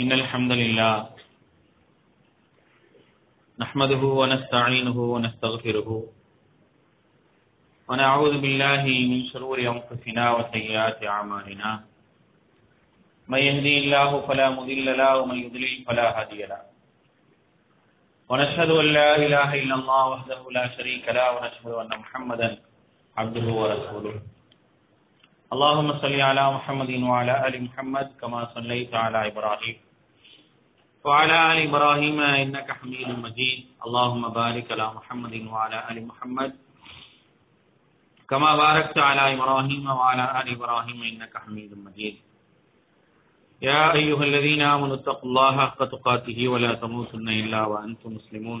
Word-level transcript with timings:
إن 0.00 0.12
الحمد 0.12 0.52
لله 0.52 0.94
نحمده 3.60 4.02
ونستعينه 4.20 4.98
ونستغفره 5.14 5.88
ونعوذ 7.88 8.34
بالله 8.40 8.82
من 9.12 9.20
شرور 9.32 9.58
أنفسنا 9.60 10.24
وسيئات 10.36 11.04
أعمالنا. 11.04 11.70
من 13.28 13.38
يهدي 13.38 13.78
الله 13.84 14.10
فلا 14.26 14.50
مضل 14.56 14.86
له 14.96 15.12
ومن 15.18 15.38
يضلل 15.44 15.84
فلا 15.84 16.06
هادي 16.20 16.40
له. 16.48 16.62
ونشهد 18.28 18.70
أن 18.70 18.86
لا 18.96 19.10
إله 19.16 19.54
إلا 19.62 19.74
الله 19.74 20.02
وحده 20.08 20.40
لا 20.56 20.64
شريك 20.76 21.04
له 21.08 21.26
ونشهد 21.36 21.72
أن 21.84 21.92
محمدا 22.00 22.48
عبده 23.16 23.46
ورسوله. 23.60 24.16
اللهم 25.52 25.88
صل 26.00 26.20
على 26.30 26.44
محمد 26.56 26.90
وعلى 27.08 27.34
آل 27.46 27.54
محمد 27.64 28.06
كما 28.20 28.40
صليت 28.56 28.92
على 28.94 29.18
إبراهيم. 29.30 29.76
وعلى 31.04 31.36
آل 31.52 31.58
إبراهيم 31.68 32.18
إنك 32.20 32.68
حميد 32.78 33.08
مجيد. 33.24 33.60
اللهم 33.86 34.22
بارك 34.28 34.66
على 34.72 34.86
محمد 34.98 35.34
وعلى 35.52 35.78
آل 35.90 35.96
محمد 36.10 36.50
كما 38.30 38.50
باركت 38.56 38.98
على 39.08 39.22
إبراهيم 39.36 39.84
وعلى 39.98 40.24
آل 40.40 40.46
إبراهيم 40.56 40.98
إنك 41.10 41.34
حميد 41.44 41.70
مجيد. 41.86 42.16
يا 43.68 43.92
أيها 43.92 44.24
الذين 44.30 44.62
آمنوا 44.74 44.96
اتقوا 45.04 45.28
الله 45.28 45.52
حق 45.66 45.80
تقاته 45.94 46.38
ولا 46.48 46.72
تموتن 46.80 47.28
إلا 47.28 47.60
وأنتم 47.70 48.10
مسلمون. 48.18 48.60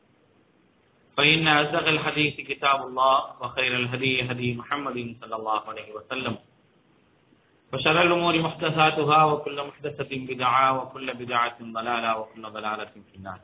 فإن 1.17 1.47
أصدق 1.47 1.87
الحديث 1.87 2.35
كتاب 2.35 2.87
الله 2.87 3.17
وخير 3.41 3.75
الهدي 3.75 4.31
هدي 4.31 4.53
محمد 4.53 5.15
صلى 5.21 5.35
الله 5.35 5.61
عليه 5.69 5.89
وسلم. 5.93 6.35
وشر 7.73 8.01
الأمور 8.01 8.39
محدثاتها 8.39 9.23
وكل 9.25 9.57
محدثة 9.67 10.11
بدعة 10.11 10.67
وكل 10.77 11.13
بدعة 11.13 11.57
ضلالة 11.61 12.17
وكل 12.19 12.41
ضلالة 12.41 12.93
في 13.11 13.15
النار. 13.15 13.39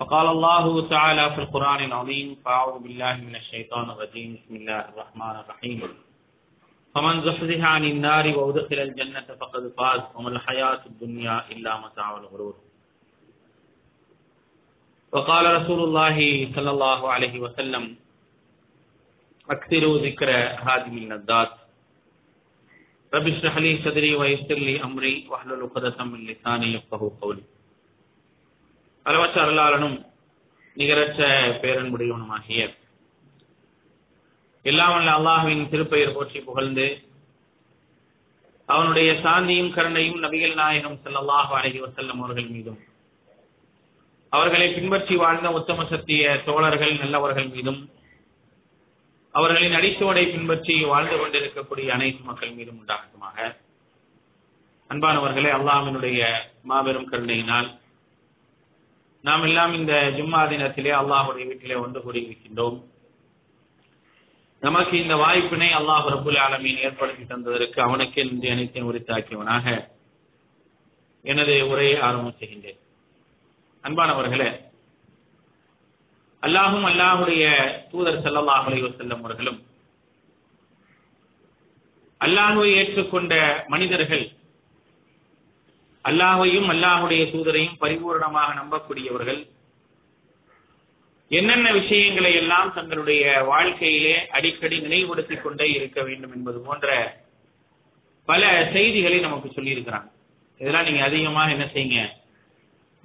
فقال 0.00 0.26
الله 0.26 0.88
تعالى 0.88 1.24
في 1.34 1.38
القرآن 1.40 1.84
العظيم 1.84 2.36
فأعوذ 2.44 2.82
بالله 2.82 3.14
من 3.16 3.36
الشيطان 3.36 3.90
الرجيم 3.90 4.30
بسم 4.34 4.54
الله 4.56 4.80
الرحمن 4.80 5.36
الرحيم. 5.42 5.78
فمن 6.94 7.14
زحزح 7.24 7.60
عن 7.64 7.84
النار 7.84 8.38
وأدخل 8.38 8.78
الجنة 8.78 9.26
فقد 9.40 9.72
فاز 9.78 10.02
وما 10.14 10.28
الحياة 10.28 10.82
الدنيا 10.86 11.44
إلا 11.50 11.80
متاع 11.80 12.16
الغرور. 12.16 12.54
وقال 15.13 15.45
رسول 15.53 15.79
الله 15.83 16.17
صلى 16.55 16.69
الله 16.71 17.01
عليه 17.09 17.35
وسلم 17.39 17.83
أكثروا 19.49 19.97
ذكر 19.99 20.29
هادم 20.59 20.95
الندات 20.97 21.51
رب 23.11 23.27
اشرح 23.27 23.55
لي 23.57 23.71
صدري 23.79 24.11
ويسر 24.15 24.59
لي 24.61 24.75
أمري 24.79 25.15
واحلل 25.29 25.61
عقدة 25.61 25.97
من 26.05 26.19
لساني 26.23 26.67
يفقهوا 26.75 27.11
قولي 27.21 27.43
அளவற்ற 29.05 29.37
அருளாளனும் 29.43 29.97
நிகரற்ற 30.77 31.19
பேரன்புடையவனுமாகிய 31.61 32.59
எல்லாம் 34.65 34.93
வல்ல 34.95 35.11
அல்லாஹுவின் 35.17 35.63
திருப்பெயர் 35.71 36.13
போற்றி 36.13 36.39
புகழ்ந்து 36.41 36.85
அவனுடைய 38.69 39.09
சாந்தியும் 39.23 39.73
கருணையும் 39.75 40.21
நபிகள் 40.25 40.55
நாயகம் 40.59 40.97
ஸல்லல்லாஹு 41.03 41.51
அலைஹி 41.59 41.79
வஸல்லம் 41.85 42.21
அவர்கள் 42.21 42.49
மீதும் 42.55 42.79
அவர்களை 44.36 44.66
பின்பற்றி 44.76 45.14
வாழ்ந்த 45.22 45.48
உத்தம 45.58 45.84
சத்திய 45.92 46.32
தோழர்கள் 46.48 47.00
நல்லவர்கள் 47.02 47.52
மீதும் 47.54 47.80
அவர்களின் 49.34 49.76
அடித்தோடை 49.78 50.24
பின்பற்றி 50.34 50.74
வாழ்ந்து 50.90 51.16
கொண்டிருக்கக்கூடிய 51.20 51.88
அனைத்து 51.94 52.22
மக்கள் 52.28 52.56
மீதும் 52.58 52.78
உண்டாகட்டுமாக. 52.80 53.38
அன்பானவர்களே 54.90 55.50
அல்லாஹினுடைய 55.56 56.20
மாபெரும் 56.70 57.08
கருணையினால் 57.10 57.68
நாம் 59.24 59.44
எல்லாம் 59.48 59.72
இந்த 59.78 59.94
ஜும்மா 60.16 60.40
தினத்திலே 60.50 60.92
அல்லாஹுடைய 61.00 61.44
வீட்டிலே 61.48 61.76
ஒன்று 61.84 62.00
கூடி 62.02 62.20
இருக்கின்றோம். 62.26 62.78
நமக்கு 64.62 64.94
இந்த 65.02 65.14
வாய்ப்பினை 65.22 65.70
அல்லாஹ் 65.78 66.06
ரபுல் 66.14 66.40
ஆலமீன் 66.46 66.82
ஏற்படுத்தி 66.86 67.24
தந்ததற்கு 67.32 67.78
அவனுக்கு 67.86 68.20
என்று 68.24 68.48
அனைத்தையும் 68.54 68.88
உரித்தாக்கியவனாக 68.90 69.76
எனது 71.24 71.54
உரையை 71.72 71.96
ஆரம்பம் 72.08 72.38
செய்கின்றேன். 72.40 72.80
அன்பானவர்களே 73.86 74.48
அல்லாஹும் 76.42 76.86
அல்லாஹுடைய 76.90 77.44
தூதர் 77.90 78.22
செல்லமாகலையோ 78.24 78.88
செல்லும் 78.90 79.22
அவர்களும் 79.24 79.58
அல்லாஹுவை 82.20 82.70
ஏற்றுக்கொண்ட 82.80 83.34
மனிதர்கள் 83.68 84.24
அல்லாஹையும் 86.04 86.68
அல்லாஹுடைய 86.74 87.22
தூதரையும் 87.34 87.78
பரிபூர்ணமாக 87.80 88.50
நம்பக்கூடியவர்கள் 88.54 89.40
என்னென்ன 91.30 91.68
விஷயங்களை 91.72 92.32
எல்லாம் 92.34 92.74
தங்களுடைய 92.74 93.22
வாழ்க்கையிலே 93.44 94.16
அடிக்கடி 94.30 94.76
நினைவுபடுத்திக் 94.80 95.42
கொண்டே 95.42 95.66
இருக்க 95.70 96.02
வேண்டும் 96.02 96.34
என்பது 96.36 96.58
போன்ற 96.60 96.90
பல 98.28 98.42
செய்திகளை 98.72 99.18
நமக்கு 99.20 99.48
சொல்லியிருக்கிறாங்க. 99.48 100.08
இதெல்லாம் 100.60 100.84
நீங்க 100.84 101.02
அதிகமாக 101.04 101.50
என்ன 101.50 101.66
செய்யுங்க? 101.72 101.98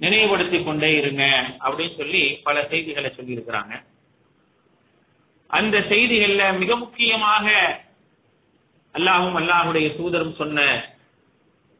நினைவுபடுத்தி 0.02 0.58
கொண்டே 0.62 0.90
இருங்க 1.00 1.24
அப்படின்னு 1.64 1.94
சொல்லி 2.00 2.22
பல 2.46 2.56
செய்திகளை 2.70 3.10
சொல்லியிருக்கிறாங்க. 3.18 3.74
அந்த 5.50 5.76
செய்திகள்ல 5.92 6.42
மிக 6.62 6.70
முக்கியமாக 6.82 7.46
அல்லாஹும் 8.94 9.38
அல்லாஹுடைய 9.40 9.86
தூதரும் 9.98 10.38
சொன்ன 10.40 10.58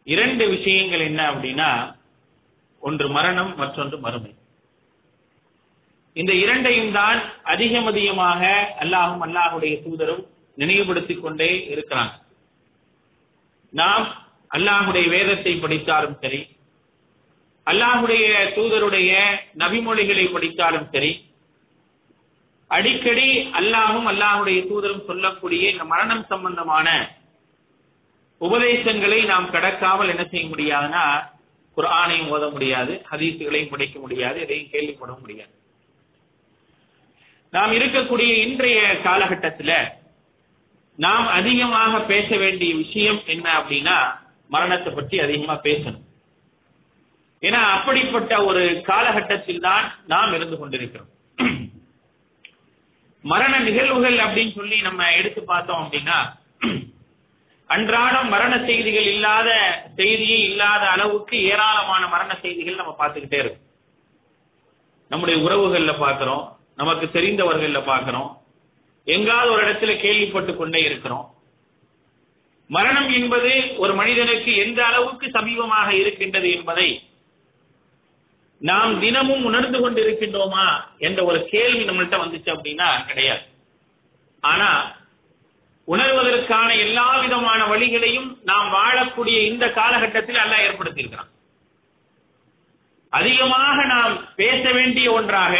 இரண்டு 0.06 0.44
விஷயங்கள் 0.54 1.02
என்ன 1.08 1.20
அப்படின்னா 1.32 1.70
ஒன்று 2.82 3.06
மரணம் 3.16 3.52
மற்றொன்று 3.60 3.96
மறுமை. 4.04 4.32
இந்த 6.16 6.32
இரண்டையும் 6.44 6.94
தான் 7.00 7.20
அதிகம் 7.52 7.88
அதிகமாக 7.92 8.42
அல்லாஹும் 8.84 9.22
அல்லாஹுடைய 9.26 9.74
தூதரும் 9.84 10.24
நினைவுபடுத்திக் 10.58 11.22
கொண்டே 11.24 11.50
இருக்கிறாங்க. 11.74 12.14
நாம் 13.72 14.06
அல்லாஹுடைய 14.56 15.06
வேதத்தை 15.14 15.52
படித்தாலும் 15.62 16.18
சரி 16.24 16.40
அல்லாஹுடைய 17.66 18.26
தூதருடைய 18.56 19.10
நபிமொழிகளை 19.62 20.24
படித்தாலும் 20.34 20.88
சரி 20.94 21.12
அடிக்கடி 22.70 23.28
அல்லாஹும் 23.60 24.08
அல்லாஹுடைய 24.12 24.58
தூதரும் 24.70 25.06
சொல்லக்கூடிய 25.10 25.70
இந்த 25.72 25.84
மரணம் 25.92 26.24
சம்பந்தமான 26.32 26.88
உபதேசங்களை 28.40 29.18
நாம் 29.32 29.52
கடக்காமல் 29.54 30.12
என்ன 30.12 30.24
செய்ய 30.30 30.44
முடியாதுன்னா 30.52 31.04
குர்ஆனையும் 31.76 32.30
ஓத 32.34 32.44
முடியாது 32.54 32.94
ஹதீசுகளையும் 33.10 33.72
படிக்க 33.72 33.96
முடியாது 34.00 34.38
எதையும் 34.44 34.72
கேள்விப்பட 34.72 35.12
முடியாது. 35.20 35.52
நாம் 37.52 37.72
இருக்கக்கூடிய 37.78 38.32
இன்றைய 38.46 38.80
காலகட்டத்தில் 39.06 39.76
நாம் 40.98 41.26
அதிகமாக 41.38 42.00
பேச 42.12 42.28
வேண்டிய 42.36 42.72
விஷயம் 42.74 43.20
என்ன 43.34 43.46
அப்படின்னா 43.60 43.96
மரணத்தை 44.54 44.90
பற்றி 44.92 45.16
அதிகமா 45.26 45.54
பேசணும். 45.68 46.01
ஏன்னா 47.42 47.60
அப்படிப்பட்ட 47.76 48.32
ஒரு 48.44 48.62
காலகட்டத்தில் 48.82 49.60
தான் 49.60 49.84
நாம் 50.06 50.34
இருந்து 50.34 50.56
கொண்டிருக்கிறோம். 50.58 51.10
மரண 53.24 53.54
நிகழ்வுகள் 53.58 54.16
அப்படின்னு 54.18 54.52
சொல்லி 54.52 54.76
நம்ம 54.80 55.10
எடுத்து 55.12 55.40
பார்த்தோம் 55.44 55.82
அப்படின்னா 55.82 56.18
அன்றாடம் 57.70 58.28
மரண 58.28 58.54
செய்திகள் 58.66 59.06
இல்லாத 59.12 59.50
செய்தியே 59.96 60.38
இல்லாத 60.48 60.82
அளவுக்கு 60.88 61.36
ஏராளமான 61.50 62.02
மரண 62.08 62.32
செய்திகள் 62.42 62.80
நம்ம 62.80 62.94
பார்த்துக்கிட்டே 62.98 63.38
இருக்கோம். 63.40 63.66
நம்முடைய 65.10 65.36
உறவுகள்ல 65.46 65.92
பாக்குறோம் 65.98 66.42
நமக்கு 66.76 67.06
தெரிந்தவர்கள்ல 67.06 67.80
பாக்குறோம் 67.86 68.30
எங்காவது 69.06 69.52
ஒரு 69.52 69.62
இடத்துல 69.66 69.92
கேள்விப்பட்டு 69.96 70.52
கொண்டே 70.54 70.80
இருக்கிறோம். 70.80 71.24
மரணம் 72.70 73.08
என்பது 73.12 73.50
ஒரு 73.76 73.94
மனிதனுக்கு 73.94 74.50
எந்த 74.56 74.80
அளவுக்கு 74.86 75.26
சமீபமாக 75.30 75.88
இருக்கின்றது 75.92 76.50
என்பதை 76.50 76.88
நாம் 78.68 78.92
தினமும் 79.00 79.44
உணர்ந்து 79.44 79.78
கொண்டிருக்கின்றோமா 79.78 80.66
என்ற 81.06 81.20
ஒரு 81.24 81.38
கேள்வி 81.52 81.84
நம்மள்கிட்ட 81.84 82.18
வந்துச்சு 82.22 82.50
அப்படின்னா 82.54 82.88
கிடையாது. 83.06 83.44
ஆனா 84.40 84.68
உணர்வதற்கான 85.88 86.68
எல்லா 86.78 87.06
விதமான 87.22 87.60
வழிகளையும் 87.66 88.28
நாம் 88.50 88.68
வாழக்கூடிய 88.74 89.38
இந்த 89.52 89.64
காலகட்டத்தில் 89.78 90.42
அல்லாஹ் 90.42 90.66
ஏற்படுத்தியிருக்கிறான். 90.66 91.30
அதிகமாக 93.08 93.78
நாம் 93.94 94.14
பேச 94.34 94.62
வேண்டிய 94.72 95.06
ஒன்றாக 95.12 95.54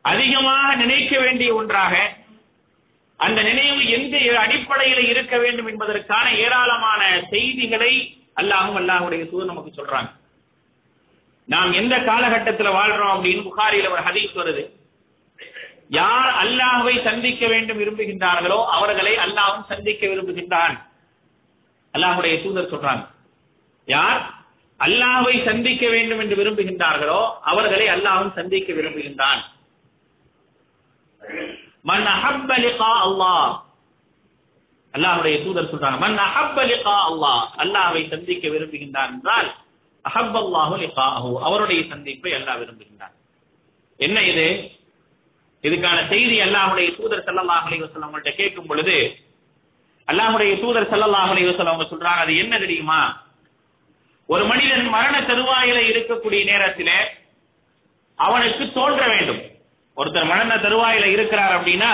அதிகமாக 0.00 0.74
நினைக்க 0.74 1.12
வேண்டிய 1.18 1.50
ஒன்றாக 1.54 1.94
அந்த 3.26 3.42
நினைவு 3.42 3.82
எந்த 3.98 4.16
அடிப்படையில் 4.40 5.04
இருக்க 5.12 5.34
வேண்டும் 5.38 5.70
என்பதற்கான 5.72 6.26
ஏராளமான 6.44 7.02
செய்திகளை 7.30 7.92
அல்லாஹும் 8.42 8.78
அல்லாஹுடைய 8.80 9.22
தூதர் 9.30 9.50
நமக்கு 9.52 9.72
சொல்றாங்க. 9.78 10.10
நாம் 11.52 11.72
எந்த 11.80 11.94
காலகட்டத்தில் 12.10 12.76
வாழ்றோம் 12.76 13.14
அப்படின்னு 13.14 13.42
புகாரியில் 13.48 13.92
ஒரு 13.94 14.02
ஹதீஸ் 14.08 14.38
வருது. 14.40 14.62
யார் 16.00 16.30
அல்லாஹ்வை 16.42 16.94
சந்திக்க 17.06 17.46
வேண்டும் 17.52 17.80
விரும்புகின்றார்களோ 17.80 18.58
அவர்களை 18.76 19.14
அல்லாஹும் 19.24 19.66
சந்திக்க 19.72 20.02
விரும்புகின்றான். 20.06 20.76
அல்லாஹுடைய 21.94 22.34
தூதர் 22.42 22.70
சொல்றாங்க. 22.72 23.02
யார் 23.88 24.20
அல்லாஹ்வை 24.80 25.34
சந்திக்க 25.44 25.84
வேண்டும் 25.88 26.20
என்று 26.22 26.36
விரும்புகின்றார்களோ 26.40 27.20
அவர்களை 27.52 27.86
அல்லாஹும் 27.88 28.32
சந்திக்க 28.38 28.72
விரும்புகின்றான். 28.72 29.42
மன் 31.90 32.06
அஹப்ப 32.14 32.50
லிகா 32.64 32.90
அல்லாஹ். 33.06 33.50
அல்லாஹுடைய 34.94 35.36
தூதர் 35.44 35.70
சொல்றாங்க. 35.72 35.98
மன் 35.98 36.18
அஹப்ப 36.28 36.64
லிகா 36.70 36.96
அல்லாஹ். 37.10 37.44
அல்லாஹ்வை 37.64 38.02
சந்திக்க 38.14 38.48
விரும்புகின்றான் 38.48 39.12
என்றால் 39.16 39.50
அஹப்பல்லாஹு 40.04 40.74
லிகாஹு. 40.82 41.30
அவருடைய 41.42 41.80
சந்திப்பை 41.82 42.32
அல்லாஹ் 42.32 42.58
விரும்புகின்றார் 42.60 43.16
என்ன 43.96 44.22
இது? 44.22 44.46
இதுக்கான 45.64 46.08
செய்தி 46.08 46.40
அல்லாஹுடைய 46.40 46.96
தூதர் 46.96 47.24
சல்லாஹ் 47.26 47.66
அலைஹி 47.66 47.82
அவங்கள்ட்ட 47.82 48.30
கேட்கும் 48.30 48.66
பொழுது 48.66 48.96
அல்லாஹுடைய 50.08 50.52
தூதர் 50.60 50.90
சல்லாஹ் 50.92 51.30
அலைஹி 51.32 51.46
அவங்க 51.56 51.84
சொல்றாங்க 51.84 52.20
அது 52.24 52.36
என்ன 52.36 52.58
தெரியுமா? 52.58 53.00
ஒரு 54.28 54.44
மனிதன் 54.44 54.88
மரண 54.88 55.20
தருவாயில 55.20 55.78
இருக்கக்கூடிய 55.92 56.44
நேரத்தில் 56.44 56.94
அவனுக்கு 58.16 58.72
தோன்ற 58.72 59.06
வேண்டும். 59.06 59.40
ஒருத்தர் 59.96 60.24
மரண 60.24 60.56
தருவாயில 60.56 61.04
இருக்கிறார் 61.04 61.60
அப்படின்னா 61.60 61.92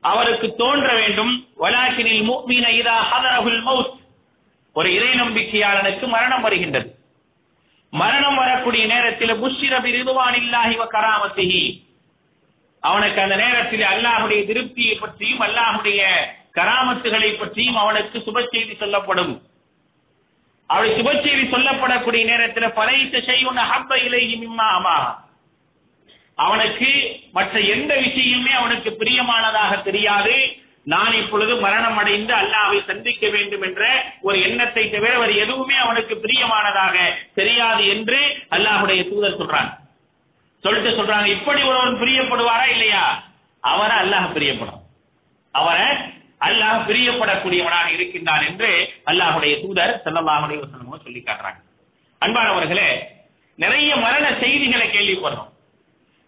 அவருக்கு 0.00 0.54
தோன்ற 0.54 0.94
வேண்டும். 0.94 1.46
வலாக்கினில் 1.56 2.22
மூமீன 2.22 2.66
இதா 2.68 2.96
ஹதரகுல் 3.10 3.62
மவுத் 3.62 3.92
ஒரு 4.72 4.94
இறை 4.94 5.10
நம்பிக்கையாளனுக்கு 5.20 6.06
மரணம் 6.06 6.42
வருகின்றது. 6.42 6.88
மரணம் 8.00 8.34
வரக்கூடிய 8.34 8.86
நேரத்தில் 8.86 9.40
முஷ்ரபி 9.42 9.90
ரிதுவான் 9.96 10.36
இல்லாஹி 10.42 10.76
கராமத்திஹி. 10.94 11.64
அவனுக்கு 12.80 13.20
அந்த 13.20 13.36
நேரத்தில் 13.36 13.84
அல்லாஹுடைய 13.92 14.40
திருப்தியை 14.44 14.94
பற்றியும் 15.00 15.40
அல்லாஹுடைய 15.40 16.00
கராமத்துகளை 16.54 17.30
பற்றியும் 17.38 17.76
அவனுக்கு 17.76 18.18
சுப 18.18 18.48
செய்தி 18.50 18.74
சொல்லப்படும். 18.74 19.42
அவளை 20.66 20.90
சுப 21.00 21.10
செய்தி 21.22 21.44
சொல்லப்படக்கூடிய 21.52 22.24
நேரத்தில் 22.24 22.76
பழைய 22.78 23.22
செய்வன 23.30 23.58
ஹப்ப 23.72 24.02
இலையும் 24.04 24.44
இம்மாமா 24.48 24.98
அவனுக்கு 26.34 26.90
மற்ற 27.32 27.60
எந்த 27.60 27.94
விஷயமுமே 27.94 28.52
அவனுக்கு 28.60 28.90
பிரியமானதாக 28.90 29.82
தெரியாது. 29.82 30.63
நான் 30.86 31.12
இப்பொழுது 31.12 31.52
மரணம் 31.56 31.98
அடைந்து 32.00 32.32
அல்லாவை 32.34 32.78
சந்திக்க 32.86 33.28
வேண்டும் 33.28 33.62
என்ற 33.62 33.82
ஒரு 34.20 34.36
எண்ணத்தை 34.42 34.90
தவிர 34.90 35.12
வேறு 35.18 35.34
எதுவுமே 35.36 35.76
அவனுக்கு 35.76 36.14
பிரியமானதாக 36.14 36.96
தெரியாது 37.34 37.84
என்று 37.86 38.18
அல்லாஹ்வுடைய 38.56 39.02
தூதர் 39.10 39.38
சொல்றான். 39.40 39.70
சொல்லிட்டு 40.64 40.90
சொல்றாங்க 40.98 41.26
இப்படி 41.26 41.62
ஒருவன் 41.62 42.00
பிரியப்படுவாரா 42.02 42.66
இல்லையா? 42.74 43.04
அவரை 43.60 43.96
அல்லாஹ் 44.04 44.28
பிரியப்படும். 44.36 44.82
அவரை 45.54 45.88
அல்லாஹ் 46.48 46.84
பிரியப்படக்கூடியவனாக 46.88 47.88
இருக்கின்றான் 47.96 48.44
என்று 48.50 48.70
அல்லாஹ்வுடைய 49.10 49.54
தூதர் 49.64 50.00
செல்லல்லாஹுடைய 50.04 50.58
அலைஹி 50.60 51.04
சொல்லி 51.04 51.20
காட்டுறாங்க. 51.20 51.60
அன்பானவர்களே 52.22 52.88
நிறைய 53.58 53.96
மரண 53.96 54.26
செய்திகளை 54.40 54.86
கேள்விப்படுறோம். 54.90 55.50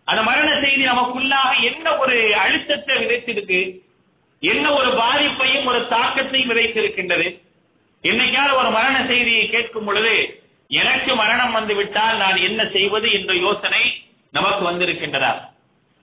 அந்த 0.05 0.23
மரண 0.23 0.49
செய்தி 0.61 0.85
நமக்குள்ளாக 0.85 1.51
என்ன 1.71 1.97
ஒரு 1.99 2.17
அழுத்தத்தை 2.45 2.97
விதைச்சிருக்கு? 2.97 3.61
என்ன 4.47 4.73
ஒரு 4.73 4.89
பாதிப்பையும் 4.89 5.65
ஒரு 5.65 5.81
தாக்கத்தையும் 5.81 6.51
விதைத்திருக்கின்றது. 6.51 7.41
என்னைக்காவது 8.03 8.57
ஒரு 8.57 8.71
மரண 8.71 9.05
செய்தியை 9.07 9.49
கேட்கும் 9.49 9.85
பொழுது 9.85 10.43
எனக்கு 10.69 11.15
மரணம் 11.15 11.53
வந்து 11.53 11.75
விட்டால் 11.75 12.17
நான் 12.17 12.37
என்ன 12.37 12.67
செய்வது 12.73 13.13
என்ற 13.13 13.35
யோசனை 13.35 14.05
நமக்கு 14.33 14.71
வந்திருக்கின்றதா? 14.71 15.51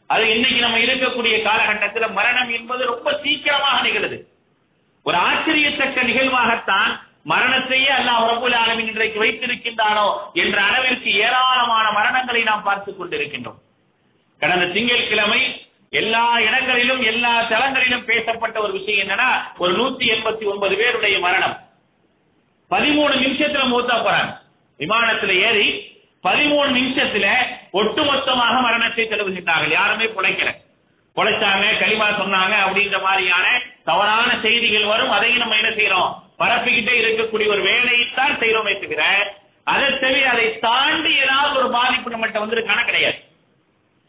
அது 0.07 0.34
இன்னைக்கு 0.34 0.60
நம்ம 0.60 0.78
இருக்கக்கூடிய 0.78 1.42
காலகட்டத்தில் 1.42 2.12
மரணம் 2.12 2.50
என்பது 2.50 2.86
ரொம்ப 2.86 3.19
சீக்கிரமாக 3.24 3.81
நிகழுது. 3.81 4.28
ஒரு 5.04 5.18
ஆச்சரியத்தக்க 5.18 6.04
நிகழ்வாகத்தான் 6.04 7.00
மரணத்தையே 7.30 7.92
அல்லாஹ் 7.92 8.28
ரபுல் 8.31 8.56
ஆலமின் 8.66 8.88
இன்றைக்கு 8.88 9.24
வைத்திருக்கின்றானோ 9.24 10.18
என்ற 10.34 10.62
அளவிற்கு 10.62 11.13
ஏராளமான 11.13 11.92
மரணங்களை 11.92 12.44
நாம் 12.44 12.63
பார்த்துக் 12.63 13.01
கொண்டிருக்கின்றோம். 13.01 13.60
கடந்த 14.40 14.66
திங்கட்கிழமை 14.66 15.62
எல்லா 15.94 16.40
இடங்களிலும் 16.40 17.01
எல்லா 17.01 17.31
தளங்களிலும் 17.42 18.04
பேசப்பட்ட 18.04 18.60
ஒரு 18.60 18.72
விஷயம் 18.72 19.07
என்னன்னா 19.07 19.31
ஒரு 19.57 19.72
நூத்தி 19.78 20.04
எண்பத்தி 20.13 20.45
ஒன்பது 20.45 20.75
பேருடைய 20.75 21.19
மரணம். 21.19 21.57
பதிமூணு 22.72 23.13
நிமிஷத்துல 23.16 23.66
மூத்தா 23.74 23.95
போறாங்க. 23.98 24.31
விமானத்துல 24.80 25.34
ஏறி 25.42 25.68
பதிமூணு 26.24 26.69
நிமிஷத்துல 26.78 27.28
ஒட்டுமொத்தமாக 27.74 28.62
மரணத்தை 28.62 29.06
தழுவுகின்றார்கள். 29.06 29.69
யாருமே 29.69 30.06
பிழைக்கல. 30.06 30.51
புழைச்சாங்க 31.16 31.66
களிமா 31.80 32.10
சொன்னாங்க 32.22 32.56
அப்படின்ற 32.66 33.01
மாதிரியான 33.01 33.62
தவறான 33.86 34.40
செய்திகள் 34.42 34.86
வரும். 34.86 35.12
அதையும் 35.12 35.38
நம்ம 35.38 35.56
என்ன 35.56 35.69
செய்யறோம்? 35.69 36.12
பரப்பிக்கிட்டே 36.40 36.95
இருக்கக்கூடிய 37.01 37.48
ஒரு 37.48 37.63
வேலையைத்தான் 37.63 38.38
செய்யறோமே 38.40 38.80
தவிர 38.81 39.04
அதை 39.63 40.00
தவிர 40.00 40.30
அதை 40.30 40.60
தாண்டி 40.60 41.16
ஏதாவது 41.16 41.60
ஒரு 41.60 41.69
பாதிப்பு 41.69 42.10
நம்மகிட்ட 42.12 42.42
வந்திருக்கான 42.45 42.86
கிடையாது. 42.86 43.19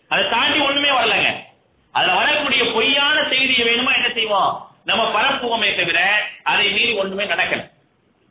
அதை 0.08 0.24
தாண்டி 0.30 0.58
ஒண்ணுமே 0.58 0.88
வரலங்க. 0.88 1.52
அதுல 1.94 2.14
வரக்கூடிய 2.14 2.62
பொய்யான 2.72 3.16
செய்தியை 3.28 3.64
வேணுமா 3.68 3.92
என்ன 3.94 4.08
செய்வோம்? 4.08 4.52
நம்ம 4.84 5.02
பரப்புவோமே 5.14 5.76
தவிர 5.76 5.98
அதை 6.42 6.72
மீறி 6.72 6.92
ஒண்ணுமே 6.92 7.24
நடக்கல. 7.24 7.62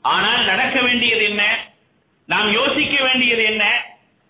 ஆனால் 0.04 0.44
நடக்க 0.44 0.82
வேண்டியது 0.82 1.24
என்ன? 1.24 1.44
நாம் 2.30 2.52
யோசிக்க 2.52 3.04
வேண்டியது 3.04 3.44
என்ன? 3.44 3.64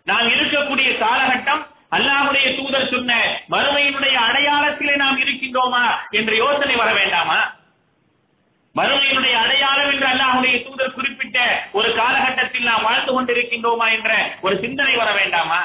நாம் 0.07 0.29
இருக்கக்கூடிய 0.29 0.89
காலகட்டம் 0.97 1.61
அல்லாஹுடைய 1.91 2.45
தூதர் 2.55 2.89
சொன்ன 2.89 3.11
மறுமையினுடைய 3.49 4.15
அடையாளத்திலே 4.27 4.95
நாம் 4.95 5.19
இருக்கின்றோமா 5.21 5.83
என்ற 6.09 6.31
யோசனை 6.35 6.75
வர 6.75 6.93
வேண்டாமா? 6.93 7.39
மறுமையினுடைய 8.75 9.33
அடையாளம் 9.33 9.91
என்று 9.91 10.07
அல்லாஹுடைய 10.07 10.55
தூதர் 10.63 10.93
குறிப்பிட்ட 10.93 11.39
ஒரு 11.71 11.89
காலகட்டத்தில் 11.93 12.63
நாம் 12.63 12.83
வாழ்ந்து 12.83 13.11
கொண்டிருக்கின்றோமா 13.13 13.87
என்ற 13.91 14.11
ஒரு 14.41 14.59
சிந்தனை 14.61 14.95
வர 14.95 15.11
வேண்டாமா? 15.13 15.59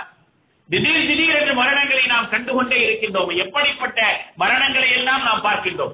திடீர் 0.71 1.07
திடீர் 1.07 1.35
என்று 1.35 1.65
மரணங்களை 1.65 2.07
நாம் 2.07 2.29
கண்டுகொண்டே 2.29 2.77
இருக்கின்றோம். 2.77 3.37
எப்படிப்பட்ட 3.37 4.25
மரணங்களை 4.39 4.91
எல்லாம் 4.91 5.23
நாம் 5.23 5.45
பார்க்கின்றோம். 5.45 5.93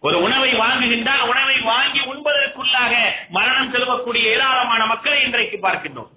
ஒரு 0.00 0.22
உணவை 0.22 0.52
வாங்குகின்றால் 0.52 1.28
உணவை 1.28 1.60
வாங்கி 1.60 2.00
உண்பதற்குள்ளாக 2.00 3.10
மரணம் 3.28 3.72
செலவக்கூடிய 3.72 4.22
ஏராளமான 4.22 4.86
மக்களை 4.86 5.22
இன்றைக்கு 5.22 5.58
பார்க்கின்றோம். 5.62 6.08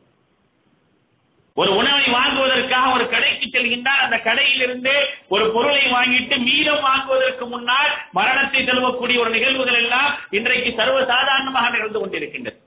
ஒரு 1.55 1.75
உணவை 1.75 2.03
வாங்குவதற்காக 2.03 2.93
ஒரு 2.93 3.10
கடைக்கு 3.10 3.46
செல்கின்றால் 3.46 4.03
அந்த 4.03 4.15
கடையிலிருந்து 4.15 5.05
ஒரு 5.27 5.51
பொருளை 5.51 5.86
வாங்கிட்டு 5.91 6.38
மீதம் 6.38 6.82
வாங்குவதற்கு 6.82 7.48
முன்னால் 7.48 7.98
மரணத்தை 8.12 8.63
செல்வக்கூடிய 8.63 9.20
ஒரு 9.20 9.29
நிகழ்வுகள் 9.29 9.74
எல்லாம் 9.74 10.20
இன்றைக்கு 10.29 10.84
சர்வசாதாரணமாக 10.84 11.70
நிகழ்ந்து 11.70 12.05
கொண்டிருக்கின்றது 12.05 12.58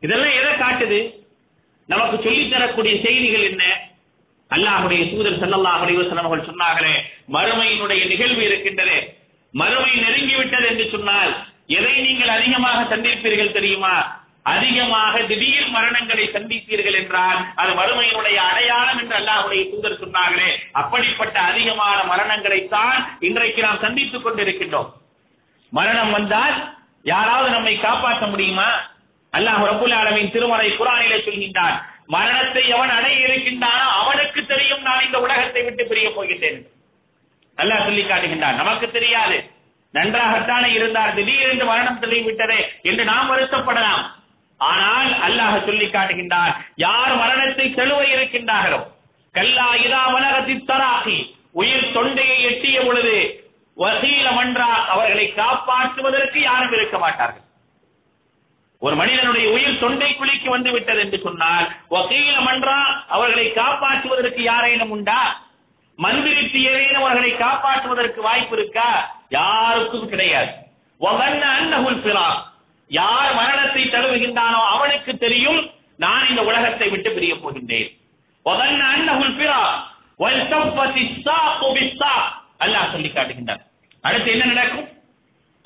இதெல்லாம் 0.00 0.30
எதை 0.30 0.52
காட்டுது? 0.52 1.24
நமக்கு 1.86 2.22
சொல்லித் 2.22 2.50
தரக்கூடிய 2.50 3.00
செய்திகள் 3.02 3.42
என்ன? 3.42 3.85
அல்லாஹுடைய 4.50 5.02
தூதர் 5.12 5.40
ஸல்லல்லாஹு 5.42 5.82
அலைஹி 5.84 5.98
அவர்கள் 6.00 6.50
சொன்னார்களே 6.50 6.94
மறுமையினுடைய 7.36 8.02
நிகழ்வு 8.12 8.42
இருக்கின்றது. 8.48 8.98
மறுமை 9.54 9.92
நெருங்கிவிட்டது 10.04 10.66
என்று 10.70 10.84
சொன்னால் 10.94 11.32
எதை 11.78 11.94
நீங்கள் 12.06 12.32
அதிகமாக 12.36 12.78
சந்திப்பீர்கள் 12.92 13.56
தெரியுமா? 13.58 13.94
அதிகமாக 14.54 15.14
திடீர் 15.30 15.70
மரணங்களை 15.76 16.24
சந்திப்பீர்கள் 16.36 16.98
என்றால் 17.00 17.38
அது 17.60 17.70
மறுமையினுடைய 17.78 18.36
அடையாளம் 18.50 19.00
என்று 19.02 19.16
அல்லாஹுடைய 19.20 19.62
தூதர் 19.70 20.02
சொன்னார்களே. 20.02 20.50
அப்படிப்பட்ட 20.80 21.36
அதிகமான 21.50 21.98
மரணங்களை 22.12 22.60
தான் 22.76 22.98
இன்றைக்கு 23.28 23.62
நாம் 23.66 23.82
சந்தித்துக் 23.86 24.26
கொண்டிருக்கின்றோம். 24.26 24.90
மரணம் 25.72 26.12
வந்தால் 26.18 26.56
யாராவது 27.12 27.50
நம்மை 27.56 27.74
காப்பாற்ற 27.86 28.24
முடியுமா? 28.26 28.68
அல்லாஹ் 29.32 29.62
ரபுல் 29.70 29.96
ஆலமின் 30.00 30.32
திருமறை 30.34 30.68
குரானிலே 30.78 31.18
சொல்கின்றான் 31.26 31.76
மரணத்தை 32.14 32.62
எவன் 32.74 32.92
அடைய 32.96 33.16
இருக்கின்றானோ 33.26 33.86
அவனுக்கு 34.00 34.40
தெரியும் 34.52 34.84
நான் 34.88 35.04
இந்த 35.06 35.18
உலகத்தை 35.26 35.62
விட்டு 35.66 35.84
பிரிய 35.90 36.08
போகின்றேன். 36.16 36.60
அல்லாஹ் 37.58 37.86
சொல்லி 37.86 38.02
காட்டுகின்றான். 38.02 38.60
நமக்கு 38.62 38.86
தெரியாது. 38.96 39.36
நன்றாகத்தானே 39.94 40.68
இருந்தார். 40.78 41.14
திடீரென்று 41.18 41.66
மரணம் 41.70 42.02
தெளிவிட்டதே 42.04 42.60
என்று 42.90 43.04
நாம் 43.12 43.30
வருத்தப்படலாம். 43.32 44.04
ஆனால் 44.60 45.10
அல்லாஹ் 45.26 45.56
சொல்லி 45.68 45.86
காட்டுகின்றார் 45.86 46.52
யார் 46.84 47.14
மரணத்தை 47.22 47.66
செலுவ 47.78 48.02
இருக்கின்றார்களோ 48.14 48.80
கல்லா 49.34 49.66
இதா 49.86 50.02
உலகத்தி 50.16 50.54
தராகி 50.70 51.18
உயிர் 51.60 51.92
தொண்டையை 51.96 52.38
எட்டிய 52.50 52.78
பொழுது 52.86 53.16
வசீல 53.76 54.28
மன்றா 54.36 54.68
அவர்களை 54.92 55.26
காப்பாற்றுவதற்கு 55.40 56.38
யாரும் 56.42 56.74
இருக்க 56.76 56.98
மாட்டார்கள். 57.02 57.45
ஒரு 58.86 58.94
மனிதனுடைய 59.00 59.46
உயிர் 59.54 59.80
தொண்டை 59.82 60.08
குழிக்கு 60.14 60.48
வந்து 60.48 60.70
விட்டது 60.72 61.00
என்று 61.04 61.18
சொன்னால் 61.24 61.66
வக்கீல 61.94 62.36
மன்றா 62.48 62.78
அவர்களை 63.14 63.46
காப்பாற்றுவதற்கு 63.60 64.42
யாரேனும் 64.42 64.92
உண்டா? 64.96 65.20
மந்திரித்து 65.98 66.58
ஏதேனும் 66.70 67.02
அவர்களை 67.02 67.30
காப்பாற்றுவதற்கு 67.32 68.20
வாய்ப்பு 68.28 68.54
இருக்கா? 68.56 68.88
யாருக்கும் 69.28 70.08
கிடையாது. 70.08 70.50
யார் 72.90 73.30
மரணத்தை 73.34 73.82
தழுவுகின்றானோ 73.84 74.60
அவனுக்கு 74.74 75.12
தெரியும் 75.18 75.60
நான் 75.96 76.28
இந்த 76.30 76.42
உலகத்தை 76.42 76.88
விட்டு 76.88 77.10
பிரிய 77.12 77.34
போகின்றேன். 77.34 77.90
அல்லாஹ் 82.64 82.92
சொல்லி 82.92 83.08
காட்டுகின்றான். 83.08 83.62
அடுத்து 84.04 84.30
என்ன 84.32 84.44
நடக்கும்? 84.52 84.88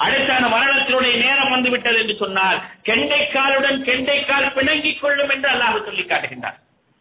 அடுத்தான 0.04 0.38
அந்த 0.40 0.50
மரணத்தினுடைய 0.56 1.14
நேரம் 1.24 1.54
வந்து 1.54 1.70
விட்டது 1.72 1.98
என்று 2.02 2.16
சொன்னால் 2.22 2.58
கெண்டைக்காலுடன் 2.88 3.78
கெண்டைக்கால் 3.88 4.48
பிணங்கிக் 4.56 5.00
கொள்ளும் 5.02 5.32
என்று 5.34 5.48
அல்லாஹ் 5.54 5.86
சொல்லி 5.88 6.04
காட்டுகின்றார் 6.04 6.58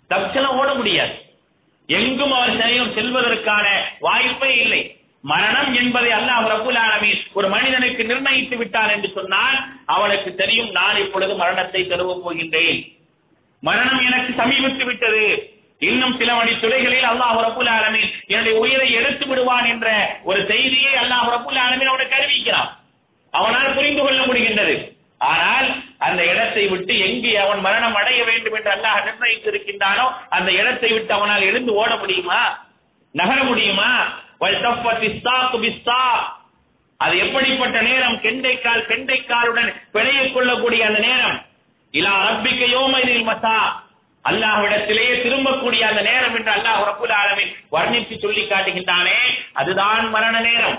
தப்சலம் 0.10 0.58
ஓட 0.62 0.70
முடியாது. 0.80 1.14
எங்கும் 1.90 2.34
அவர் 2.38 2.56
செய்யும் 2.62 2.94
செல்வதற்கான 2.96 3.68
வாய்ப்பே 4.06 4.50
இல்லை. 4.64 4.82
மரணம் 5.24 5.72
என்பதை 5.80 6.12
அல்லாஹ் 6.18 6.46
ரபுல் 6.52 6.80
ஆலமீன் 6.84 7.22
ஒரு 7.38 7.48
மனிதனுக்கு 7.54 8.02
நிர்ணயித்து 8.10 8.58
விட்டான் 8.60 8.92
என்று 8.96 9.10
சொன்னால் 9.18 9.58
அவனுக்கு 9.96 10.30
தெரியும் 10.42 10.72
நான் 10.78 11.00
இப்பொழுது 11.04 11.34
மரணத்தை 11.42 11.82
தருவ 11.92 12.14
போகின்றேன். 12.26 12.80
மரணம் 13.64 14.04
எனக்கு 14.10 14.32
சமீபித்து 14.42 14.86
விட்டது. 14.90 15.26
இன்னும் 15.90 16.16
சில 16.20 16.30
மணி 16.40 16.54
துறைகளில் 16.62 17.10
அல்லாஹ் 17.12 17.38
ரபுல் 17.48 17.72
ஆலமீன் 17.78 18.12
என்னுடைய 18.34 18.56
உயிரை 18.64 18.88
எடுத்து 19.00 19.26
விடுவான் 19.28 19.68
என்ற 19.74 19.88
ஒரு 20.30 20.42
செய்தியை 20.52 20.94
அல்லாஹ் 21.04 21.28
ரபுல் 21.36 21.62
ஆலமின் 21.66 21.92
அவனுக்கு 21.94 22.18
அறிவிக்கிறான். 22.20 22.70
அவனால் 23.32 23.74
புரிந்து 23.74 24.02
கொள்ள 24.02 24.26
முடிகின்றது. 24.26 24.76
ஆனால் 25.18 25.68
அந்த 25.98 26.26
இடத்தை 26.26 26.68
விட்டு 26.68 27.00
எங்கே 27.00 27.38
அவன் 27.38 27.60
மரணம் 27.60 27.96
அடைய 27.96 28.24
வேண்டும் 28.24 28.54
என்று 28.54 28.72
அல்லாஹ் 28.72 29.06
நிர்ணயித்திருக்கின்றானோ 29.08 30.06
அந்த 30.30 30.52
இடத்தை 30.52 30.92
விட்டு 30.92 31.14
அவனால் 31.14 31.42
எழுந்து 31.42 31.74
ஓட 31.74 31.96
முடியுமா? 31.96 32.42
நகர 33.12 33.44
முடியுமா? 33.44 33.92
அது 36.98 37.18
எப்படிப்பட்ட 37.18 37.82
நேரம்? 37.82 38.16
கெண்டைக்கால் 38.22 38.88
கெண்டைக்காலுடன் 38.88 39.70
பிணையக் 39.94 40.34
கொள்ளக்கூடிய 40.34 40.86
அந்த 40.86 41.00
நேரம். 41.00 41.38
இலா 41.94 42.14
ரப்பிக்க 42.28 42.64
யோமைதில் 42.68 43.24
மசா. 43.24 43.58
அல்லாஹ்விடத்திலேயே 44.26 45.14
திரும்பக்கூடிய 45.24 45.80
அந்த 45.80 46.02
நேரம் 46.02 46.36
என்று 46.36 46.52
அல்லாஹ் 46.52 46.82
ரப்புல் 46.90 47.14
ஆலமின் 47.22 47.54
வர்ணித்து 47.72 48.16
சொல்லி 48.20 48.44
காட்டுகின்றானே 48.44 49.20
அதுதான் 49.54 50.10
மரண 50.10 50.40
நேரம். 50.40 50.78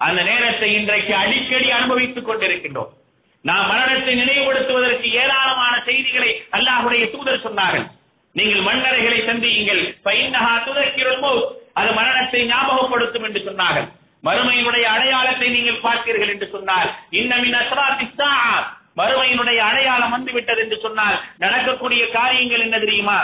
அந்த 0.00 0.20
நேரத்தை 0.22 0.68
இன்றைக்கு 0.78 1.12
அடிக்கடி 1.22 1.68
அனுபவித்துக் 1.78 2.28
கொண்டிருக்கின்றோம். 2.28 2.92
நாம் 3.44 3.68
மரணத்தை 3.70 4.12
நினைவுபடுத்துவதற்கு 4.20 5.08
ஏராளமான 5.22 5.74
செய்திகளை 5.88 6.30
அல்லாஹுடைய 6.56 7.04
தூதர் 7.14 7.44
சொன்னார்கள். 7.46 7.86
நீங்கள் 8.36 8.62
மன்னரைகளை 8.68 9.20
சந்தியுங்கள். 9.28 9.82
பைன்னஹா 10.06 10.54
துதக்கிறோமோ 10.66 11.32
அது 11.80 11.90
மரணத்தை 11.98 12.40
ஞாபகப்படுத்தும் 12.52 13.26
என்று 13.28 13.40
சொன்னார்கள். 13.48 13.88
மறுமையினுடைய 14.26 14.84
அடையாளத்தை 14.96 15.48
நீங்கள் 15.54 15.84
பார்த்தீர்கள் 15.86 16.32
என்று 16.34 16.46
சொன்னார் 16.52 16.90
இன்னமின் 17.20 17.58
அஸ்ராத்தி 17.62 18.06
மறுமையினுடைய 18.98 19.58
அடையாளம் 19.68 20.14
வந்து 20.16 20.32
விட்டது 20.32 20.60
என்று 20.64 20.76
சொன்னால் 20.82 21.16
நடக்கக்கூடிய 21.42 22.02
காரியங்கள் 22.18 22.64
என்ன 22.66 22.76
தெரியுமா? 22.84 23.16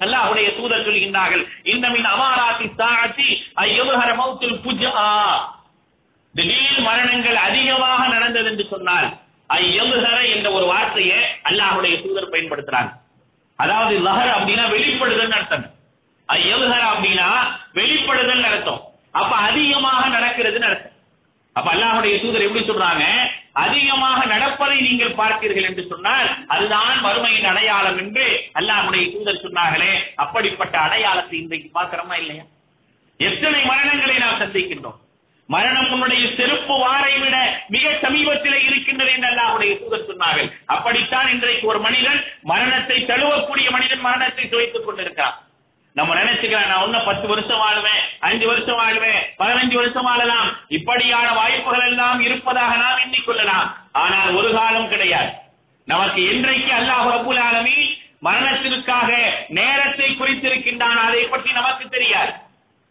அல்லாஹுடைய 0.00 0.48
தூதர் 0.58 0.86
சொல்கின்றார்கள் 0.86 1.42
இன்னமின் 1.72 2.08
அமாராத்தி 2.12 2.66
சாட்சி 2.78 3.28
ஐயதுஹர 3.64 4.10
மௌத்துல் 4.20 4.58
புஜ்ஆ. 4.64 5.04
திடீர் 6.38 6.80
மரணங்கள் 6.88 7.38
அதிகமாக 7.48 8.00
நடந்தது 8.14 8.48
என்று 8.52 8.64
சொன்னால் 8.72 9.08
ஐயதுஹர 9.50 10.18
என்ற 10.34 10.48
ஒரு 10.56 10.66
வார்த்தையை 10.72 11.18
அல்லாஹுடைய 11.48 11.94
தூதர் 12.04 12.32
பயன்படுத்துறாங்க. 12.32 12.92
அதாவது 13.58 13.94
லஹர் 14.06 14.32
அப்படின்னா 14.36 14.64
வெளிப்படுதல் 14.74 15.36
அர்த்தம். 15.38 15.66
ஐயதுஹர 16.28 16.82
அப்படின்னா 16.94 17.28
வெளிப்படுதல் 17.78 18.48
அர்த்தம். 18.50 18.80
அப்ப 19.20 19.32
அதிகமாக 19.48 20.02
நடக்கிறதுன்னு 20.16 20.68
அர்த்தம். 20.70 20.96
அப்ப 21.56 21.68
அல்லாஹுடைய 21.74 22.14
தூதர் 22.22 22.46
எப்படி 22.46 22.64
சொல்றாங்க? 22.70 23.04
அதிகமாக 23.64 24.20
நடப்பதை 24.32 24.76
நீங்கள் 24.86 25.18
பார்த்தீர்கள் 25.20 25.68
என்று 25.68 25.82
சொன்னால் 25.92 26.28
அதுதான் 26.54 26.96
மறுமையின் 27.04 27.48
அடையாளம் 27.52 27.98
என்று 28.04 28.24
அல்லாஹுடைய 28.60 29.04
தூதர் 29.12 29.44
சொன்னார்களே. 29.44 29.92
அப்படிப்பட்ட 30.24 30.74
அடையாளத்தை 30.86 31.36
இன்றைக்கு 31.42 31.70
பார்க்கிறோமா 31.78 32.16
இல்லையா? 32.22 32.44
எத்தனை 33.20 33.60
மரணங்களை 33.70 34.16
நாம் 34.24 34.42
சந்திக்கின்றோம்? 34.42 34.98
மரணம் 35.46 35.90
உன்னுடைய 35.92 36.34
செருப்பு 36.36 36.74
வாரை 36.74 37.20
விட 37.20 37.64
மிக 37.68 37.90
சமீபத்திலே 38.02 38.64
இருக்கின்றது 38.64 39.12
என்று 39.12 39.28
அல்லாஹ்வுடைய 39.28 39.72
தூதர் 39.80 40.06
சொன்னார்கள். 40.10 40.52
அப்படித்தான் 40.66 41.30
இன்றைக்கு 41.32 41.66
ஒரு 41.66 41.80
மனிதன் 41.80 42.24
மரணத்தை 42.42 43.04
தழுவக்கூடிய 43.04 43.70
மனிதன் 43.70 44.00
மரணத்தை 44.00 44.48
துவைத்துக் 44.48 44.86
கொண்டிருக்கிறான். 44.86 45.42
நம்ம 45.92 46.14
நினைச்சுக்கிறேன் 46.14 46.66
நான் 46.66 46.82
ஒன்னும் 46.82 47.04
பத்து 47.04 47.26
வருஷம் 47.28 47.60
வாழுவேன் 47.64 48.00
அஞ்சு 48.18 48.46
வருஷம் 48.46 48.78
வாழுவேன் 48.78 49.20
பதினஞ்சு 49.38 49.74
வருஷம் 49.74 50.02
வாழலாம். 50.02 50.56
இப்படியான 50.68 51.32
வாய்ப்புகள் 51.32 51.86
எல்லாம் 51.88 52.20
இருப்பதாக 52.20 52.76
நாம் 52.76 53.02
எண்ணிக்கொள்ளலாம். 53.04 53.68
ஆனால் 53.92 54.34
ஒரு 54.34 54.52
காலம் 54.52 54.88
கிடையாது. 54.88 55.30
நமக்கு 55.84 56.20
என்றைக்கு 56.32 56.72
அல்லாஹ் 56.72 57.10
ரபுல் 57.12 57.42
ஆலமி 57.48 58.02
மரணத்திற்காக 58.20 59.10
நேரத்தை 59.48 60.10
குறித்திருக்கின்றான். 60.10 60.98
அதை 61.06 61.22
பற்றி 61.24 61.52
நமக்கு 61.52 61.88
தெரியாது. 61.88 62.32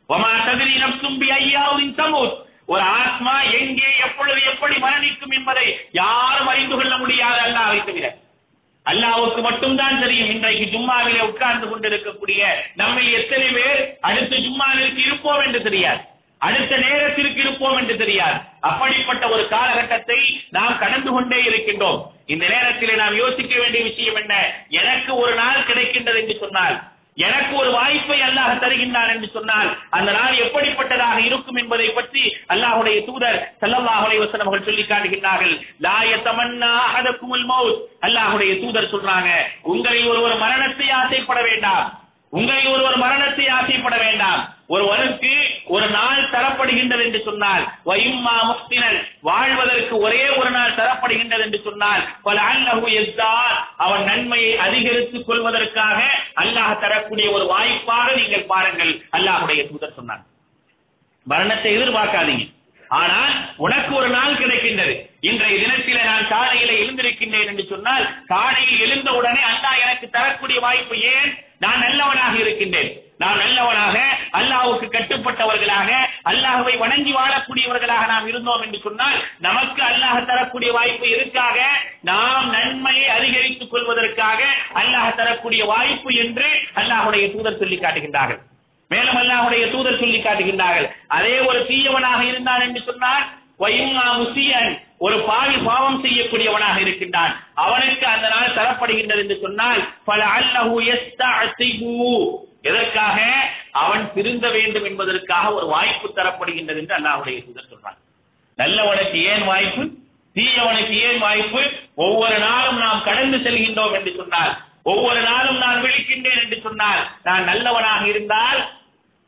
ஒமா 0.09 0.45
தகுதி 0.45 0.77
நம் 0.77 0.99
தும்பி 1.01 1.29
ஐயாவின் 1.29 1.93
சமூத் 1.99 2.42
ஒரு 2.65 2.81
ஆத்மா 2.81 3.41
எங்கே 3.41 3.89
எப்பொழுது 3.99 4.41
எப்படி 4.43 4.75
மரணிக்கும் 4.75 5.33
என்பதை 5.33 5.79
யாரும் 5.91 6.47
அறிந்து 6.47 6.75
கொள்ள 6.75 6.97
முடியாது 6.97 7.39
அல்லாவை 7.39 7.85
தவிர 7.85 8.15
அல்லாவுக்கு 8.85 9.41
மட்டும்தான் 9.41 9.99
தெரியும் 9.99 10.29
இன்றைக்கு 10.29 10.65
ஜும்மாவிலே 10.77 11.19
உட்கார்ந்து 11.19 11.69
கொண்டிருக்கக்கூடிய 11.69 12.71
நம்ம 12.75 13.01
எத்தனை 13.01 13.47
பேர் 13.47 13.97
அடுத்த 14.01 14.35
ஜும்மாவிற்கு 14.35 14.97
இருப்போம் 14.97 15.39
என்று 15.39 15.61
தெரியாது. 15.61 16.01
அடுத்த 16.37 16.77
நேரத்திற்கு 16.77 17.39
இருப்போம் 17.39 17.77
என்று 17.77 17.97
தெரியாது. 17.97 18.39
அப்படிப்பட்ட 18.59 19.29
ஒரு 19.29 19.47
காலகட்டத்தை 19.47 20.17
நாம் 20.49 20.77
கடந்து 20.77 21.11
கொண்டே 21.11 21.43
இருக்கின்றோம். 21.43 22.01
இந்த 22.25 22.47
நேரத்தில் 22.47 22.95
நாம் 22.95 23.15
யோசிக்க 23.15 23.59
வேண்டிய 23.59 23.83
விஷயம் 23.83 24.15
என்ன? 24.15 24.33
எனக்கு 24.69 25.15
ஒரு 25.15 25.35
நாள் 25.35 25.67
கிடைக்கின்றது 25.67 26.19
என்று 26.19 26.37
சொன்னால் 26.39 26.75
எனக்கு 27.17 27.53
ஒரு 27.55 27.69
வாய்ப்பை 27.71 28.17
அல்லாஹ் 28.27 28.61
தருகின்றான் 28.61 29.11
என்று 29.15 29.27
சொன்னால் 29.33 29.69
அந்த 29.97 30.09
நாள் 30.11 30.35
எப்படிப்பட்டதாக 30.45 31.17
இருக்கும் 31.25 31.59
என்பதை 31.61 31.87
பற்றி 31.89 32.23
அல்லாஹுடைய 32.53 32.97
தூதர் 33.09 33.37
ஸல்லல்லாஹு 33.61 34.05
அலைஹி 34.05 34.21
அவர்கள் 34.45 34.67
சொல்லி 34.69 34.83
காட்டுகின்றார்கள். 34.83 35.53
லாய 35.79 36.07
யதமன்னா 36.13 36.71
அஹதகுமுல் 36.87 37.45
மௌத். 37.51 37.77
அல்லாஹுடைய 38.07 38.53
தூதர் 38.63 38.91
சொல்றாங்க 38.93 39.29
உங்களில் 39.73 40.09
ஒருவர் 40.13 40.37
மரணத்தை 40.37 40.87
ஆசைப்பட 41.01 41.41
வேண்டாம். 41.49 41.85
உங்களில் 42.33 42.71
ஒருவர் 42.73 42.97
மரணத்தை 42.97 43.47
ஆசைப்பட 43.57 43.95
வேண்டாம். 43.97 44.41
ஒருவருக்கு 44.67 45.33
ஒரு 45.75 45.87
நாள் 45.89 46.29
தரப்படுகின்றது 46.31 47.03
என்று 47.07 47.19
சொன்னால் 47.25 47.63
வயும்மா 47.85 48.35
முக்தினன் 48.49 48.99
வாழ்வதற்கு 49.23 49.97
ஒரே 49.97 50.29
ஒரு 50.39 50.49
நாள் 50.49 50.75
தரப்படுகின்றது 50.75 51.41
என்று 51.41 51.59
சொன்னால் 51.63 52.01
பல 52.23 52.41
அல்லஹு 52.41 52.87
எஸ்தார் 53.01 53.53
அவன் 53.77 54.03
நன்மையை 54.03 54.57
அதிகரித்துக் 54.57 55.27
கொள்வதற்காக 55.27 55.99
அல்லாஹ் 56.41 56.79
தரக்கூடிய 56.79 57.31
ஒரு 57.31 57.45
வாய்ப்பாக 57.45 58.15
நீங்கள் 58.15 58.45
பாருங்கள் 58.45 58.91
அல்லாஹுடைய 59.11 59.67
தூதர் 59.69 59.95
சொன்னார். 59.95 60.23
மரணத்தை 61.25 61.71
எதிர்பார்க்காதீங்க. 61.77 62.45
ஆனால் 62.89 63.33
உனக்கு 63.57 63.95
ஒரு 63.95 64.09
நாள் 64.09 64.35
கிடைக்கின்றது. 64.35 64.93
இன்றைய 65.21 65.55
தினத்தில 65.61 66.03
நான் 66.03 66.27
காலையில 66.27 66.71
எழுந்திருக்கின்றேன் 66.73 67.47
என்று 67.47 67.63
சொன்னால் 67.63 68.03
காலையில் 68.27 68.79
எழுந்த 68.79 69.11
உடனே 69.11 69.41
அல்லாஹ் 69.51 69.79
எனக்கு 69.79 70.09
தரக்கூடிய 70.09 70.59
வாய்ப்பு 70.59 70.97
ஏன்? 71.13 71.31
நான் 71.63 71.81
நல்லவனாக 71.85 72.35
இருக்கின்றேன். 72.43 72.91
நான் 73.21 73.39
நல்லவனாக 73.43 73.97
அல்லாஹுக்கு 74.37 74.87
கட்டுப்பட்டவர்களாக 74.93 75.89
அல்லாஹுவை 76.31 76.73
வணங்கி 76.83 77.11
வாழக்கூடியவர்களாக 77.17 78.03
நாம் 78.13 78.27
இருந்தோம் 78.31 78.63
என்று 78.65 78.79
சொன்னால் 78.85 79.17
நமக்கு 79.47 79.81
அல்லாஹ் 79.89 80.17
தரக்கூடிய 80.29 80.69
வாய்ப்பு 80.77 81.05
இருக்காக 81.15 81.57
நாம் 82.09 82.47
நன்மையை 82.55 83.05
அதிகரித்துக் 83.17 83.71
கொள்வதற்காக 83.73 84.41
அல்லாஹ் 84.81 85.17
தரக்கூடிய 85.19 85.61
வாய்ப்பு 85.73 86.11
என்று 86.23 86.49
அல்லாஹ்வுடைய 86.81 87.27
தூதர் 87.35 87.61
சொல்லி 87.61 87.77
காட்டுகின்றார்கள். 87.83 88.41
மேலும் 88.91 89.19
அல்லாஹுடைய 89.21 89.63
தூதர் 89.75 90.01
சொல்லி 90.01 90.19
காட்டுகின்றார்கள். 90.23 90.89
அதே 91.17 91.35
ஒரு 91.49 91.61
தீயவனாக 91.69 92.21
இருந்தான் 92.31 92.65
என்று 92.67 92.83
சொன்னால் 92.89 93.23
முசியன் 94.19 94.71
ஒரு 95.05 95.17
பாவி 95.19 95.57
பாவம் 95.57 96.03
செய்யக்கூடியவனாக 96.03 96.77
இருக்கின்றான். 96.79 97.33
அவனுக்கு 97.53 98.05
அந்த 98.07 98.27
நாள் 98.29 98.57
தரப்படுகின்றது 98.57 99.21
என்று 99.23 99.37
சொன்னால் 99.41 99.81
பல 100.05 100.25
அல்லஹு 100.25 100.77
எதற்காக? 102.61 103.17
அவன் 103.71 104.13
திருந்த 104.13 104.49
வேண்டும் 104.49 104.83
என்பதற்காக 104.83 105.53
ஒரு 105.53 105.65
வாய்ப்பு 105.65 106.07
தரப்படுகின்றது 106.15 106.79
என்று 106.83 106.95
அல்லாஹுடைய 106.97 107.37
தூதர் 107.45 107.71
சொல்றான். 107.71 107.99
நல்லவனுக்கு 108.57 109.19
ஏன் 109.23 109.43
வாய்ப்பு? 109.43 109.83
தீயவனுக்கு 110.35 110.95
ஏன் 111.07 111.19
வாய்ப்பு? 111.19 111.61
ஒவ்வொரு 111.95 112.39
நாளும் 112.39 112.77
நாம் 112.77 113.03
கடந்து 113.03 113.37
செல்கின்றோம் 113.37 113.93
என்று 113.93 114.13
சொன்னால் 114.17 114.53
ஒவ்வொரு 114.83 115.21
நாளும் 115.21 115.57
நான் 115.57 115.81
விழிக்கின்றேன் 115.83 116.41
என்று 116.43 116.59
சொன்னால் 116.63 117.01
நான் 117.23 117.43
நல்லவனாக 117.43 118.07
இருந்தால் 118.07 118.59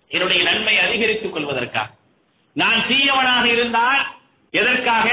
என்னுடைய 0.07 0.43
நன்மை 0.43 0.79
அதிகரித்துக் 0.79 1.33
கொள்வதற்காக. 1.33 1.89
நான் 2.53 2.81
தீயவனாக 2.87 3.45
இருந்தால் 3.45 4.03
எதற்காக? 4.51 5.09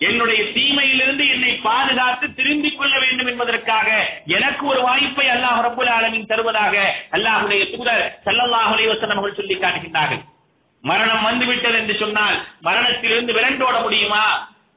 என்னுடைய 0.00 0.40
தீமையிலிருந்து 0.54 1.24
என்னை 1.34 1.50
பாதுகாத்து 1.66 2.26
திரும்பிக் 2.38 2.78
கொள்ள 2.78 2.94
வேண்டும் 3.02 3.28
என்பதற்காக 3.32 3.88
எனக்கு 4.36 4.64
ஒரு 4.72 4.80
வாய்ப்பை 4.86 5.26
அல்லாஹ் 5.34 5.60
ரபுல் 5.66 5.90
ஆலமின் 5.96 6.30
தருவதாக 6.30 6.74
அல்லாஹுடைய 7.16 7.62
தூதர் 7.74 8.04
ஸல்லல்லாஹு 8.26 8.72
அலைஹி 8.74 8.88
அவர்கள் 8.88 9.38
சொல்லி 9.40 9.56
காட்டுகின்றார்கள். 9.56 10.22
மரணம் 10.84 11.26
வந்துவிட்டது 11.28 11.76
என்று 11.82 11.94
சொன்னால் 12.00 12.36
மரணத்திலிருந்து 12.66 13.32
விரண்டோட 13.36 13.76
முடியுமா? 13.84 14.24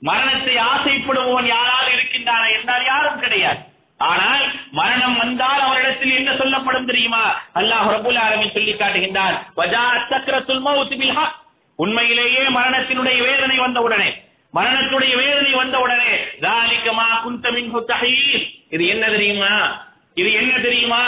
மரணத்தை 0.01 0.55
ஆசைப்படுபவன் 0.71 1.49
யாரால் 1.55 1.89
இருக்கின்றான 1.95 2.43
என்றால் 2.57 2.85
யாரும் 2.91 3.21
கிடையாது. 3.23 3.59
ஆனால் 3.99 4.45
மரணம் 4.79 5.17
வந்தால் 5.21 5.61
அவரிடத்தில் 5.65 6.17
என்ன 6.19 6.31
சொல்லப்படும் 6.41 6.87
தெரியுமா? 6.91 7.23
அல்லாஹ் 7.59 7.89
ரபுல் 7.95 8.21
ஆலமின் 8.25 8.55
சொல்லி 8.57 8.73
காட்டுகின்றான் 8.73 9.35
உண்மையிலேயே 11.79 12.43
மரணத்தினுடைய 12.59 13.17
வேதனை 13.27 13.57
வந்த 13.65 13.79
உடனே 13.87 14.09
மரணத்துடைய 14.57 15.13
வேதனை 15.15 15.51
வந்த 15.53 15.79
உடனே 15.79 16.13
தாலிக்கமா 16.41 17.07
குந்தமின் 17.23 17.71
இது 18.69 18.87
என்ன 18.87 19.05
தெரியுமா? 19.09 19.51
இது 20.15 20.29
என்ன 20.33 20.53
தெரியுமா? 20.59 21.01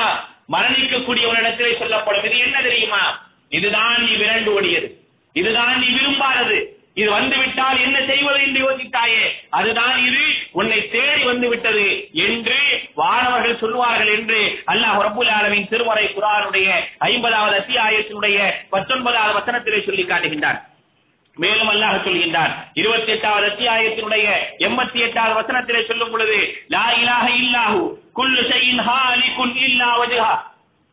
மரணிக்கக்கூடிய 0.52 1.24
ஒரு 1.28 1.40
இடத்திலே 1.40 1.72
சொல்லப்படும். 1.80 2.24
இது 2.24 2.38
என்ன 2.40 2.62
தெரியுமா? 2.62 3.02
இதுதான் 3.50 3.96
நீ 4.04 4.12
விரண்டு 4.16 4.52
ஓடியது 4.54 4.88
இதுதான் 5.36 5.80
நீ 5.80 5.88
விரும்பாதது. 5.88 6.58
இது 6.96 7.10
வந்துவிட்டால் 7.12 7.78
என்ன 7.80 7.98
செய்வது 8.06 8.40
என்று 8.44 8.60
யோசித்தாயே. 8.60 9.26
அதுதான் 9.50 9.98
இது 10.08 10.24
உன்னை 10.52 10.80
தேடி 10.90 11.24
வந்து 11.24 11.48
விட்டது 11.50 11.86
என்று 12.14 12.58
வானவர்கள் 12.96 13.60
சொல்வார்கள் 13.60 14.12
என்று 14.18 14.40
அல்லாஹ் 14.72 14.98
ரபுல் 15.08 15.32
ஆலமின் 15.38 15.70
திருமறை 15.70 16.06
குரானுடைய 16.08 16.68
ஐம்பதாவது 16.98 17.56
அத்தியாயத்தினுடைய 17.60 18.38
பத்தொன்பதாவது 18.70 19.38
வசனத்திலே 19.40 19.86
சொல்லி 19.86 20.06
காட்டுகின்றார் 20.06 20.60
மேலும் 21.40 21.72
அல்லாஹ் 21.74 22.04
சொல்கின்றார் 22.06 22.54
இருபத்தி 22.74 23.12
எட்டாவது 23.12 23.46
அத்தியாயத்தினுடைய 23.52 24.28
எண்பத்தி 24.68 25.00
எட்டாவது 25.08 25.34
வசனத்திலே 25.40 25.82
சொல்லும் 25.88 26.12
பொழுது 26.12 26.38
லா 26.68 26.86
இலாக 27.02 27.26
இல்லாஹு 27.42 27.82
குல்லு 28.14 28.42
ஷைஇன் 28.52 28.82
ஹாலிகுன் 28.88 29.56
இல்லா 29.68 29.90
வஜுஹா. 30.02 30.32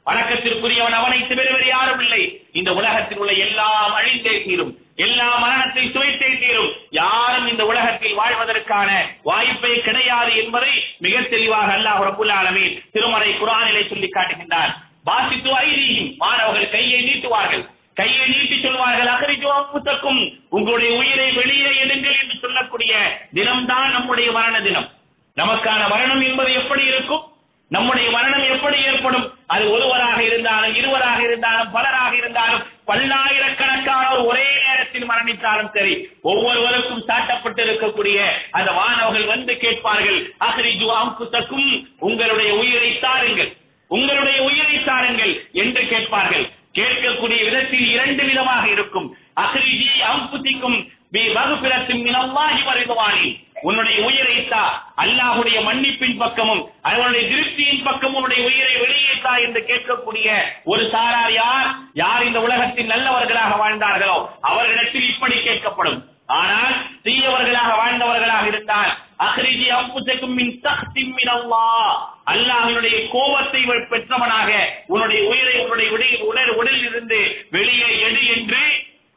வணக்கத்திற்குரியவன் 0.06 0.92
அவனை 0.92 1.18
தவிர 1.20 1.46
வேறு 1.52 1.66
யாரும் 1.66 2.00
இல்லை. 2.00 2.20
இந்த 2.52 2.70
உலகத்தில் 2.72 3.18
உள்ள 3.18 3.32
எல்லாம் 3.32 3.94
அழிந்தே 3.94 4.34
தீரும். 4.44 4.72
எல்லா 4.96 5.38
மரணத்தை 5.38 5.84
சுவைத்தே 5.94 6.28
தீரும். 6.42 6.70
யாரும் 6.90 7.46
இந்த 7.46 7.64
உலகத்தில் 7.64 8.14
வாழ்வதற்கான 8.14 8.90
வாய்ப்பே 9.22 9.72
கிடையாது 9.80 10.32
என்பதை 10.42 10.72
மிக 10.98 11.22
தெளிவாக 11.22 11.72
அல்லாஹ் 11.78 12.02
ரபுல் 12.08 12.32
ஆலமீன் 12.38 12.82
திருமறை 12.92 13.30
குரானிலே 13.32 13.82
சொல்லி 13.88 14.08
காட்டுகின்றார் 14.08 14.72
வாசித்து 15.04 15.50
ஐதீகம் 15.64 16.12
மாணவர்கள் 16.16 16.70
கையை 16.70 17.00
நீட்டுவார்கள். 17.08 17.64
கையை 17.96 18.28
நீட்டி 18.28 18.60
சொல்வார்கள் 18.62 19.06
அகரிஜோ 19.06 19.52
புத்தக்கும் 19.72 20.20
உங்களுடைய 20.50 20.96
உயிரை 20.98 21.32
வெளியே 21.32 21.70
எடுங்கள் 21.84 22.20
என்று 22.22 22.36
சொல்லக்கூடிய 22.40 22.92
தினம்தான் 23.34 23.90
நம்முடைய 23.90 24.32
மரண 24.32 24.60
தினம். 24.60 24.88
நமக்கான 25.36 25.88
மரணம் 25.88 26.20
என்பது 26.20 26.52
எப்படி 26.52 26.84
இருக்கும்? 26.84 27.24
நம்முடைய 27.68 28.10
மரணம் 28.10 28.44
எப்படி 28.50 28.78
ஏற்படும்? 28.82 29.32
அது 29.46 29.70
ஒருவராக 29.70 30.22
இருந்தாலும் 30.22 30.74
இருவராக 30.74 31.22
இருந்தாலும் 31.22 31.72
பலராக 31.72 32.12
இருந்தாலும் 32.16 32.62
பல்லாயிரக்கணக்கானோர் 32.86 34.24
ஒரே 34.24 34.46
நேரத்தில் 34.66 35.08
மரணித்தாலும் 35.10 35.70
சரி 35.72 35.94
ஒவ்வொருவருக்கும் 36.22 37.04
சாட்டப்பட்டு 37.08 37.62
இருக்கக்கூடிய 37.66 38.18
அந்த 38.50 38.72
மாணவர்கள் 38.72 39.24
வந்து 39.24 39.56
கேட்பார்கள் 39.56 40.20
அஹ்ரிஜு 40.40 40.88
அம்புத்தக்கும் 41.02 41.86
உங்களுடைய 41.98 42.54
உயிரை 42.54 42.98
தாருங்கள் 42.98 43.56
உங்களுடைய 43.88 44.42
உயிரை 44.42 44.84
தாருங்கள் 44.84 45.34
என்று 45.52 45.86
கேட்பார்கள். 45.86 46.46
கேட்கக்கூடிய 46.76 47.40
விதத்தில் 47.48 47.86
இரண்டு 47.94 48.22
விதமாக 48.28 48.64
இருக்கும். 48.74 49.08
அஹ்ரிஜி 49.44 49.90
அம்புதிக்கும் 50.12 50.78
பி 51.14 51.22
வகுப்பிரத்தின் 51.36 52.02
மினல்லாஹி 52.06 53.26
உன்னுடைய 53.66 53.98
உயிரை 54.06 54.34
தா. 54.48 54.64
அல்லாஹுடைய 55.02 55.58
மன்னிப்பின் 55.66 56.18
பக்கமும் 56.22 56.62
அவனுடைய 56.88 57.22
திருப்தியின் 57.30 57.84
பக்கமும் 57.86 58.16
உன்னுடைய 58.18 58.40
உயிரை 58.48 58.74
வெளியே 58.82 59.14
தா 59.22 59.32
என்று 59.44 59.60
கேட்கக்கூடிய 59.70 60.26
ஒரு 60.64 60.82
சாரார் 60.94 61.32
யார்? 61.34 61.68
யார் 61.94 62.26
இந்த 62.26 62.40
உலகத்தில் 62.46 62.92
நல்லவர்களாக 62.92 63.54
வாழ்ந்தார்களோ 63.62 64.18
அவர்களிடத்தில் 64.48 65.08
இப்படி 65.12 65.38
கேட்கப்படும். 65.48 65.98
ஆனால் 66.36 66.74
தீயவர்களாக 67.02 67.70
வாழ்ந்தவர்களாக 67.80 68.46
இருந்தால் 68.46 68.92
அஹ்ரிஜி 69.26 69.68
அம்புசக்கும் 69.76 70.34
மின் 70.38 70.54
தஹ்திம் 70.64 71.12
மின் 71.18 71.32
அல்லாஹ் 71.36 71.92
அல்லாஹ்வினுடைய 72.32 72.96
கோபத்தை 73.14 73.60
பெற்றவனாக 73.92 74.50
உன்னுடைய 74.86 75.20
உயிரை 75.30 75.54
உன்னுடைய 75.64 75.88
உடல் 75.96 76.16
உடல் 76.30 76.52
உடலில் 76.60 76.88
இருந்து 76.90 77.20
வெளியே 77.50 77.90
எடு 78.08 78.22
என்று 78.36 78.62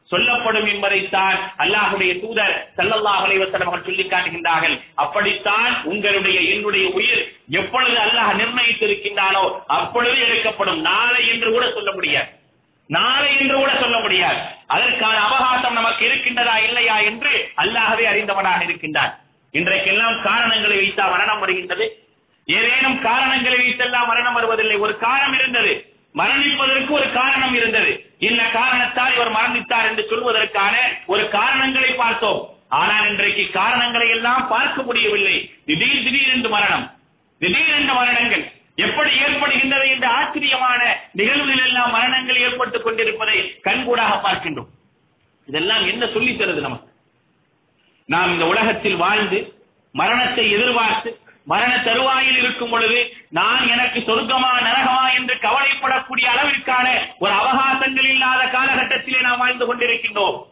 சொல்லப்படும் 0.09 0.67
என்பதைத்தான் 0.73 1.28
அல்லாஹுடைய 1.57 2.13
தூதர் 2.13 2.53
ஸல்லல்லாஹு 2.77 3.23
அலைஹி 3.25 3.39
அவர்கள் 3.43 3.85
சொல்லி 3.85 4.03
காட்டுகின்றார்கள். 4.03 4.81
அப்படித்தான் 4.95 5.83
உங்களுடைய 5.83 6.39
என்னுடைய 6.53 6.89
உயிர் 6.89 7.33
எப்பொழுது 7.49 7.97
அல்லாஹ் 7.97 8.33
நிர்ணயித்திருக்கின்றானோ 8.41 9.63
அப்பொழுது 9.67 10.19
எடுக்கப்படும். 10.19 10.81
நாளை 10.81 11.29
என்று 11.29 11.51
கூட 11.51 11.71
சொல்ல 11.71 11.91
முடியாது. 11.91 12.29
நாளை 12.89 13.39
என்று 13.39 13.55
கூட 13.57 13.71
சொல்ல 13.79 13.99
முடியாது. 13.99 14.39
அதற்கான 14.67 15.17
அவகாசம் 15.23 15.73
நமக்கு 15.73 16.05
இருக்கின்றதா 16.05 16.55
இல்லையா 16.67 16.97
என்று 16.99 17.51
அல்லாஹவே 17.63 18.05
அறிந்தவனாக 18.11 18.63
இருக்கின்றான். 18.63 19.11
இன்றைக்கெல்லாம் 19.53 20.21
காரணங்களை 20.21 20.77
வைத்தா 20.77 21.09
மரணம் 21.11 21.39
வருகின்றது. 21.39 21.85
ஏதேனும் 22.47 23.01
காரணங்களை 23.01 23.57
வைத்தெல்லாம் 23.59 24.07
மரணம் 24.07 24.33
வருவதில்லை. 24.33 24.77
ஒரு 24.77 24.97
காரணம் 24.97 25.33
இருந்தது. 25.33 25.88
மரணிப்பதற்கு 26.15 26.89
ஒரு 26.89 27.11
காரணம் 27.11 27.53
இருந்தது. 27.53 28.13
இந்த 28.19 28.43
காரணத்தால் 28.43 29.13
இவர் 29.13 29.31
மரணித்தார் 29.31 29.89
என்று 29.89 30.07
சொல்வதற்கான 30.09 30.75
ஒரு 31.05 31.29
காரணங்களை 31.29 31.93
பார்த்தோம். 31.93 32.49
ஆனால் 32.69 33.09
இன்றைக்கு 33.09 33.49
காரணங்களை 33.51 34.09
எல்லாம் 34.09 34.47
பார்க்க 34.47 34.81
முடியவில்லை. 34.81 35.53
திடீர் 35.65 36.03
திடீரென்று 36.03 36.49
மரணம். 36.49 36.91
திடீரென்று 37.39 37.93
மரணங்கள். 37.93 38.51
எப்படி 38.75 39.09
ஏற்படுகின்றது 39.11 39.87
என்ற 39.89 40.07
ஆச்சரியமான 40.07 41.01
நிகழ்வுகளில் 41.11 41.65
எல்லாம் 41.65 41.91
மரணங்கள் 41.91 42.35
ஏற்பட்டுக் 42.35 42.83
கொண்டிருப்பதை 42.83 43.59
கண்கூடாக 43.61 44.31
பார்க்கின்றோம். 44.31 44.67
இதெல்லாம் 45.45 45.87
என்ன 45.87 46.07
சொல்லி 46.07 46.33
தருது 46.33 46.61
நமக்கு? 46.61 46.91
நாம் 48.05 48.33
இந்த 48.33 48.45
உலகத்தில் 48.45 48.95
வாழ்ந்து 48.95 49.53
மரணத்தை 49.91 50.51
எதிர்பார்த்து 50.51 51.19
மரண 51.45 51.79
தருவாயில் 51.79 52.37
இருக்கும் 52.37 52.69
பொழுது 52.69 53.18
நான் 53.29 53.67
எனக்கு 53.67 53.99
சொர்க்கமா 53.99 54.51
நரகமா 54.59 55.13
என்று 55.15 55.35
கவலைப்படக்கூடிய 55.35 56.27
அளவிற்கான 56.35 56.99
ஒரு 57.19 57.33
அவகாசங்கள் 57.33 58.09
இல்லாத 58.09 58.43
காலகட்டத்திலே 58.43 59.21
நாம் 59.21 59.37
வாழ்ந்து 59.37 59.75
கொண்டிருக்கின்றோம். 59.75 60.43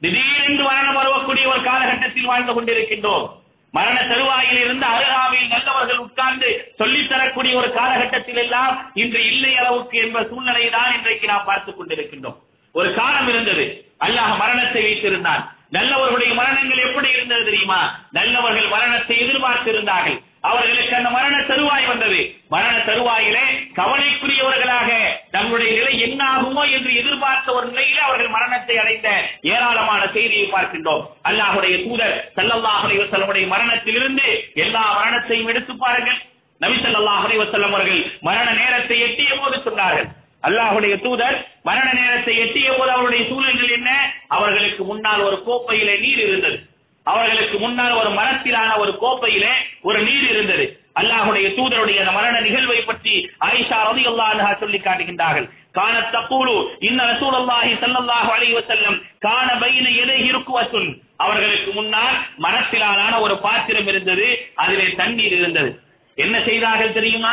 திடீரென்று 0.00 0.64
மரணம் 0.64 0.94
வரக்கூடிய 0.94 1.48
ஒரு 1.48 1.62
காலகட்டத்தில் 1.62 2.24
வாழ்ந்து 2.24 2.62
கொண்டிருக்கின்றோம். 2.62 3.28
மரண 3.70 4.06
தருவாயில் 4.06 4.64
இருந்து 4.64 4.86
அருகாமையில் 4.86 5.48
நல்லவர்கள் 5.48 5.96
உட்கார்ந்து 5.96 6.72
சொல்லித் 6.76 7.08
தரக்கூடிய 7.08 7.56
ஒரு 7.56 7.72
காலகட்டத்தில் 7.72 8.36
எல்லாம் 8.36 8.90
இன்று 8.94 9.26
இல்லை 9.26 9.56
அளவுக்கு 9.56 9.98
என்ற 9.98 10.24
சூழ்நிலை 10.24 10.70
தான் 10.70 10.96
இன்றைக்கு 10.96 11.26
நாம் 11.26 11.44
பார்த்துக் 11.44 11.80
கொண்டிருக்கின்றோம். 11.80 12.36
ஒரு 12.72 12.94
காலம் 12.94 13.28
இருந்தது. 13.28 13.94
அல்லாஹ் 14.00 14.36
மரணத்தை 14.36 14.82
வைத்திருந்தான். 14.82 15.48
நல்லவர்களுடைய 15.70 16.34
மரணங்கள் 16.34 16.78
எப்படி 16.78 17.08
இருந்தது 17.08 17.44
தெரியுமா? 17.44 18.00
நல்லவர்கள் 18.10 18.68
மரணத்தை 18.68 19.16
எதிர்பார்த்திருந்தார்கள். 19.16 20.21
அவர்களுக்கு 20.50 20.94
அந்த 20.98 21.10
மரண 21.16 21.34
தருவாய் 21.50 21.86
வந்தது. 21.90 22.20
மரண 22.54 22.74
தருவாயிலே 22.88 23.44
கவலைக்குரியவர்களாக 23.76 24.90
நம்முடைய 25.34 25.70
நிலை 25.76 25.92
என்ன 26.06 26.20
ஆகுமோ 26.34 26.62
என்று 26.76 26.90
எதிர்பார்த்த 27.00 27.54
ஒரு 27.58 27.66
நிலையில 27.72 28.00
அவர்கள் 28.06 28.34
மரணத்தை 28.36 28.76
அடைந்த 28.82 29.08
ஏராளமான 29.52 30.02
செய்தியை 30.16 30.46
பார்க்கின்றோம். 30.54 31.04
அல்லாஹுடைய 31.30 31.76
தூதர் 31.84 32.16
ஸல்லல்லாஹு 32.38 32.98
செல்லமுடைய 33.12 33.46
மரணத்திலிருந்து 33.54 34.26
எல்லா 34.64 34.82
மரணத்தையும் 34.98 35.52
எடுத்து 35.52 35.76
பாருங்கள். 35.84 36.18
நபி 36.60 36.76
ஸல்லல்லாஹு 36.82 37.24
அலைஹி 37.28 37.40
அவர்கள் 37.70 38.02
மரண 38.28 38.48
நேரத்தை 38.60 38.98
எட்டிய 39.06 39.30
போது 39.38 39.56
சொன்னார்கள். 39.68 40.10
அல்லாஹுடைய 40.48 40.94
தூதர் 41.06 41.36
மரண 41.68 41.88
நேரத்தை 42.00 42.34
எட்டிய 42.44 42.68
போது 42.76 42.90
அவருடைய 42.90 43.22
சூழல்கள் 43.30 43.74
என்ன? 43.78 43.90
அவர்களுக்கு 44.36 44.82
முன்னால் 44.84 45.26
ஒரு 45.28 45.36
கோப்பையிலே 45.46 45.94
நீர் 46.04 46.22
இருந்தது. 46.28 46.58
அவர்களுக்கு 47.06 47.56
முன்னால் 47.58 47.98
ஒரு 48.00 48.10
மரத்திலான 48.18 48.70
ஒரு 48.82 48.92
கோப்பையிலே 49.02 49.54
ஒரு 49.88 49.98
நீர் 50.08 50.26
இருந்தது. 50.30 50.64
அல்லாஹுடைய 51.00 51.46
தூதருடைய 51.56 51.98
அந்த 52.02 52.12
மரண 52.16 52.40
நிகழ்வை 52.40 52.80
பற்றி 52.84 53.14
ஆயிஷா 53.46 53.78
ரலியல்லாஹு 53.88 54.32
அல்லாஹ் 54.34 54.60
சொல்லி 54.62 54.78
காட்டுகின்றார்கள். 54.78 55.46
கான 55.78 55.94
தப்பூலு 56.14 56.54
இன்ன 56.88 56.98
ரசூலுல்லாஹி 57.12 57.72
ஸல்லல்லாஹு 57.82 58.30
அலைஹி 58.36 58.54
வஸல்லம் 58.58 58.96
கான 59.26 59.48
பைன 59.62 59.86
யதைஹி 60.00 60.28
ருக்வத்துன். 60.36 60.90
அவர்களுக்கு 61.16 61.70
முன்னால் 61.72 62.16
மரத்திலான 62.44 63.20
ஒரு 63.20 63.34
பாத்திரம் 63.38 63.86
இருந்தது 63.86 64.26
அதிலே 64.54 64.86
தண்ணீர் 65.00 65.36
இருந்தது. 65.38 65.70
என்ன 66.14 66.36
செய்தார்கள் 66.48 66.96
தெரியுமா? 66.98 67.32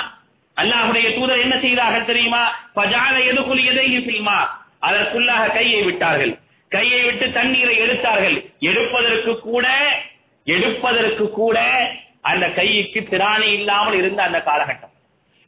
அல்லாஹுடைய 0.58 1.08
தூதர் 1.18 1.44
என்ன 1.46 1.56
செய்தார்கள் 1.60 2.10
தெரியுமா? 2.12 2.44
பஜால 2.76 3.16
எதுகுல் 3.32 3.64
எதையும் 3.72 4.08
செய்யுமா 4.10 4.40
அதற்குள்ளாக 4.88 5.52
கையை 5.52 5.82
விட்டார்கள். 5.84 6.34
கையை 6.70 7.02
விட்டு 7.04 7.32
தண்ணீரை 7.32 7.76
எடுத்தார்கள். 7.78 8.38
எடுப்பதற்கு 8.60 9.40
கூட 9.40 9.68
எடுப்பதற்கு 10.46 11.26
கூட 11.32 11.58
அந்த 12.22 12.46
கைக்கு 12.50 13.00
திராணி 13.10 13.50
இல்லாமல் 13.54 13.94
இருந்த 13.94 14.24
அந்த 14.24 14.40
காலகட்டம். 14.46 14.94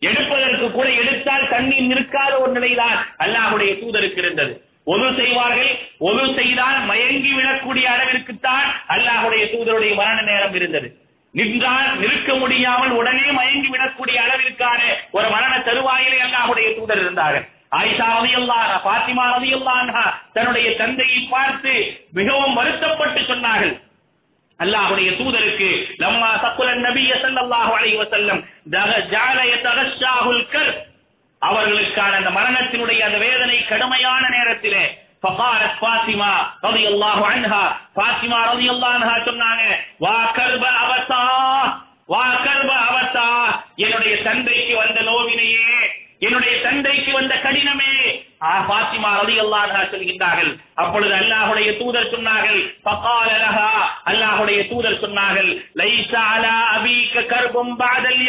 எடுப்பதற்கு 0.01 0.67
கூட 0.71 0.87
எடுத்தால் 1.01 1.49
தண்ணீர் 1.49 1.89
நிற்காத 1.91 2.33
ஒரு 2.41 2.51
நிலைதான் 2.51 2.97
அல்லாஹுடைய 3.17 3.71
தூதருக்கு 3.81 4.21
இருந்தது. 4.23 4.53
ஒது 4.83 5.07
செய்வார்கள் 5.17 5.71
ஒது 5.97 6.21
செய்தால் 6.37 6.79
மயங்கி 6.85 7.31
விடக்கூடிய 7.33 7.85
அளவிற்குத்தான் 7.95 8.67
அல்லாஹுடைய 8.95 9.43
தூதருடைய 9.53 9.93
மரண 9.95 10.21
நேரம் 10.21 10.55
இருந்தது. 10.59 10.87
நின்றால் 11.33 11.89
நிற்க 11.99 12.33
முடியாமல் 12.35 12.93
உடனே 12.99 13.25
மயங்கி 13.39 13.69
விடக்கூடிய 13.73 14.17
அளவிற்கான 14.25 14.81
ஒரு 15.11 15.27
மரண 15.29 15.53
தருவாயிலே 15.67 16.19
அல்லாஹுடைய 16.27 16.67
தூதர் 16.77 17.01
இருந்தார்கள். 17.05 17.45
ஆயிஷா 17.72 18.06
ரலியல்லாஹு 18.16 18.76
பாத்திமா 18.84 19.24
ரலியல்லாஹு 19.32 20.04
தன்னுடைய 20.36 20.68
தந்தையை 20.78 21.20
பார்த்து 21.32 21.72
மிகவும் 22.18 22.56
வருத்தப்பட்டு 22.58 23.22
சொன்னார்கள் 23.30 23.74
அல்லாஹ்வுடைய 24.60 25.08
தூதருக்கு 25.18 25.70
லம்மா 26.02 26.28
சக்குல 26.44 26.74
நபிய 26.84 27.14
ஸல்லல்லாஹு 27.24 27.72
அலைஹி 27.78 27.96
வஸல்லம் 28.02 28.40
ஜஅல 29.12 29.40
யதகஷாஹுல் 29.50 30.46
கர்ப் 30.52 30.78
அவர்களுக்கான 31.42 32.12
அந்த 32.20 32.30
மரணத்தினுடைய 32.36 33.00
அந்த 33.08 33.18
வேதனை 33.26 33.58
கடுமையான 33.72 34.22
நேரத்திலே 34.36 34.84
فقالت 35.24 35.72
فاطمه 35.82 36.32
رضي 36.64 36.84
الله 36.88 37.18
عنها 37.26 37.64
فاطمه 37.96 38.38
رضي 38.52 38.68
الله 38.70 38.90
عنها 38.94 39.16
சொன்னாங்க 39.28 39.62
வா 40.04 40.16
கர்ப 40.36 40.64
அவசா 40.82 41.20
வா 42.08 42.24
கர்ப 42.46 42.70
அவசா 42.88 43.28
என்னுடைய 43.84 44.14
தந்தைக்கு 44.26 44.74
வந்த 44.76 44.98
நோவினையே 45.08 45.70
என்னுடைய 46.21 46.53
தந்தைக்கு 46.65 47.11
வந்த 47.19 47.33
கடினமே. 47.43 47.93
பாத்திமா 48.69 49.09
ரலியல்லாஹு 49.21 49.65
அல்லாஹா 49.67 49.89
சொல்கின்றார்கள். 49.93 50.51
அப்பொழுது 50.81 51.13
அல்லாஹுடைய 51.21 51.69
தூதர் 51.79 52.11
சொன்னார்கள் 52.13 52.59
ஃபகால 52.85 53.29
லஹா. 53.43 53.69
அல்லாஹ்வுடைய 54.11 54.59
தூதர் 54.71 55.01
சொன்னார்கள் 55.03 55.49
லைஸ 55.81 56.13
அலா 56.33 56.55
அபீக 56.77 57.25
கர்பும் 57.33 57.73
பஅதல் 57.81 58.23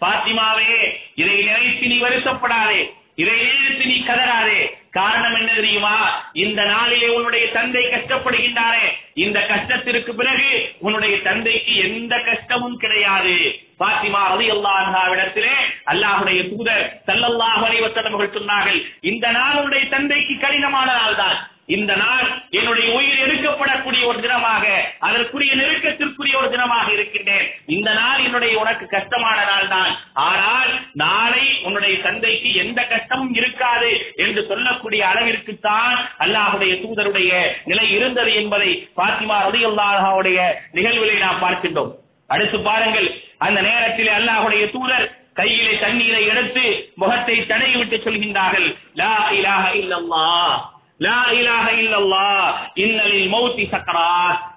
பாத்திமாவே 0.00 0.72
இதை 1.20 1.36
நினைத்து 1.48 1.86
நீ 1.92 1.98
வருத்தப்படாதே 1.98 2.80
இதை 3.22 3.34
நினைத்து 3.42 3.84
நீ 3.90 3.96
கதறாதே. 4.08 4.58
காரணம் 4.94 5.36
என்ன 5.38 5.52
தெரியுமா? 5.54 5.94
இந்த 6.32 6.60
நாளிலே 6.64 7.08
உன்னுடைய 7.08 7.44
தந்தை 7.52 7.82
கஷ்டப்படுகின்றாரே. 7.84 8.86
இந்த 9.14 9.38
கஷ்டத்திற்கு 9.50 10.12
பிறகு 10.12 10.50
உன்னுடைய 10.78 11.14
தந்தைக்கு 11.22 11.74
எந்த 11.76 12.14
கஷ்டமும் 12.18 12.76
கிடையாது. 12.76 13.36
பாத்திமா 13.78 14.20
ரதி 14.32 14.46
அல்லாஹாவிடத்திலே 14.50 15.54
அல்லாஹுடைய 15.84 16.40
தூதர் 16.50 16.84
தல்லல்லாஹ் 17.06 17.62
அலைஹி 17.66 17.82
அவர்கள் 17.84 18.36
சொன்னார்கள் 18.38 18.78
இந்த 19.00 19.26
நாள் 19.30 19.56
உன்னுடைய 19.56 19.84
தந்தைக்கு 19.88 20.34
கடினமான 20.38 20.88
நாள் 20.92 21.16
தான் 21.16 21.38
இந்த 21.68 21.96
நாள் 21.96 22.26
என்னுடைய 22.50 22.86
உயிர் 22.96 23.22
எடுக்கப்படக்கூடிய 23.24 24.02
ஒரு 24.06 24.18
தினமாக 24.20 24.64
அதற்குரிய 25.00 25.52
நெருக்கத்திற்குரிய 25.60 26.34
ஒரு 26.40 26.48
தினமாக 26.54 26.92
இருக்கின்றேன். 26.92 27.46
இந்த 27.66 27.90
நாள் 27.94 28.24
என்னுடைய 28.24 28.58
உனக்கு 28.58 28.86
கஷ்டமான 28.86 29.38
நாள் 29.44 29.68
தான் 29.68 29.92
ஆனால் 30.14 30.70
நாளை 30.94 31.44
உன்னுடைய 31.64 31.94
தந்தைக்கு 32.02 32.54
எந்த 32.54 32.80
கஷ்டமும் 32.84 33.34
இருக்காது 33.34 33.90
என்று 34.16 34.46
சொல்லக்கூடிய 34.48 35.02
அளவிற்குத்தான் 35.06 35.96
அல்லாஹுடைய 36.18 36.74
தூதருடைய 36.82 37.32
நிலை 37.64 37.90
இருந்தது 37.90 38.32
என்பதை 38.34 38.70
பாத்திமா 38.96 39.38
ரதியுல்லாஹாவுடைய 39.48 40.38
நிகழ்வுகளை 40.72 41.18
நாம் 41.18 41.42
பார்க்கின்றோம். 41.42 41.92
அடுத்து 42.30 42.58
பாருங்கள் 42.60 43.08
அந்த 43.38 43.60
நேரத்தில் 43.62 44.08
அல்லாஹுடைய 44.08 44.70
தூதர் 44.70 45.06
கையிலே 45.34 45.72
தண்ணீரை 45.76 46.22
எடுத்து 46.26 46.64
முகத்தை 46.96 47.36
தடவி 47.46 47.98
சொல்கின்றார்கள் 48.04 48.68
லா 48.94 49.14
இலாஹ 49.30 49.64
இல்லல்லாஹ். 49.74 50.54
லா 50.98 51.26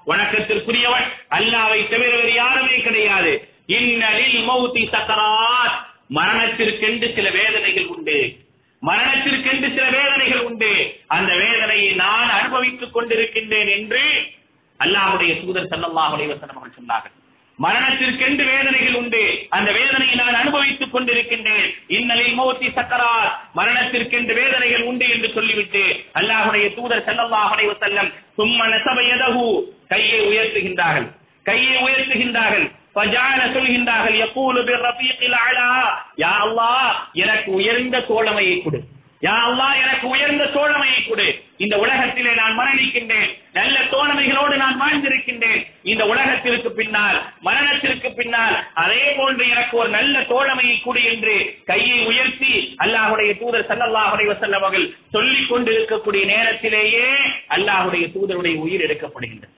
வணக்கத்திற்குரியவன் 0.06 1.08
அல்லாவை 1.30 1.80
தவிர 1.90 2.10
வேறு 2.16 2.34
யாருமே 2.34 2.82
கிடையாது. 2.82 3.50
இன்னலில் 3.68 4.38
மௌத்தி 4.50 4.84
சக்கராத் 4.94 5.78
மரணத்திற்கென்று 6.10 7.16
சில 7.16 7.30
வேதனைகள் 7.30 7.88
உண்டு. 7.88 8.36
மரணத்திற்கென்று 8.82 9.70
சில 9.76 9.90
வேதனைகள் 9.90 10.40
உண்டு. 10.40 11.02
அந்த 11.08 11.36
வேதனையை 11.36 11.94
நான் 11.94 12.30
அனுபவித்துக் 12.30 12.98
கொண்டிருக்கின்றேன் 12.98 13.70
என்று 13.78 14.04
அல்லாஹுடைய 14.80 15.46
தூதர் 15.46 15.70
சல்லல்லாஹு 15.72 16.16
அலைஹி 16.16 16.32
வஸல்லம் 16.34 16.58
அவர்கள் 16.58 16.78
சொன்னார்கள். 16.80 17.16
மரணத்திற்கென்று 17.64 18.46
வேதனைகள் 18.46 18.94
உண்டு. 18.94 19.46
அந்த 19.50 19.72
வேதனையை 19.72 20.16
நான் 20.16 20.34
அனுபவித்துக் 20.34 20.96
கொண்டிருக்கின்றேன். 20.96 21.74
இன்னலில் 21.88 22.40
மோத்தி 22.40 22.68
சக்கரார் 22.76 23.32
மரணத்திற்கென்று 23.56 24.34
வேதனைகள் 24.34 24.82
உண்டு 24.82 25.10
என்று 25.10 25.32
சொல்லிவிட்டு 25.34 26.04
அல்லாஹுடைய 26.14 26.74
தூதர் 26.74 27.06
செல்லல்லாஹுடைய 27.06 27.70
செல்லம் 27.70 27.74
வஸல்லம் 27.74 28.14
சும்ம 28.38 28.68
நஸப 28.68 29.64
கையை 29.88 30.20
உயர்த்துகின்றார்கள். 30.20 31.08
கையை 31.44 31.84
உயர்த்துகின்றார்கள். 31.84 32.72
பஜான 32.96 33.46
சொல்கின்றார்கள் 33.46 34.18
எப்போது 34.18 34.62
பிர்ரஃபீகில் 34.62 35.38
அலா. 35.50 36.06
யா 36.18 36.34
அல்லாஹ் 36.46 36.94
எனக்கு 37.14 37.52
உயர்ந்த 37.52 37.98
தோழமையை 38.00 38.64
கொடு. 38.64 38.80
யா 39.22 39.36
அல்லாஹ் 39.48 39.82
எனக்கு 39.82 40.08
உயர்ந்த 40.08 40.44
தோழமையை 40.44 41.08
கொடு. 41.08 41.44
இந்த 41.58 41.78
உலகத்திலே 41.78 42.34
நான் 42.34 42.60
மரணிக்கின்றேன். 42.60 43.38
நல்ல 43.58 43.78
தோழமைகளோடு 43.94 44.56
நான் 44.64 44.82
வாழ்ந்திருக்கின்றேன். 44.82 45.62
இந்த 45.92 46.04
உலகத்திற்கு 46.14 46.72
பின்னால் 46.80 47.18
மரணத்திற்கு 47.48 48.10
பின்னால் 48.20 48.56
அதே 48.84 49.04
போன்று 49.18 49.44
எனக்கு 49.54 49.76
ஒரு 49.82 49.90
நல்ல 49.98 50.16
தோழமையை 50.34 50.76
கூடு 50.82 51.04
என்று 51.14 51.36
கையை 51.72 52.00
உயர்த்தி 52.12 52.54
அல்லாஹுடைய 52.86 53.32
தூதர் 53.42 53.70
சல்லாஹுடைய 53.72 54.26
செல்லவர்கள் 54.26 54.34
வஸல்லம் 54.34 54.66
அவர்கள் 54.68 54.94
சொல்லிக் 55.12 55.50
கொண்டிருக்கக்கூடிய 55.50 56.24
நேரத்திலேயே 56.26 57.08
அல்லாஹுடைய 57.56 58.06
தூதருடைய 58.16 58.56
உயிர் 58.66 58.86
எடுக்கப்படுகின்றது. 58.88 59.54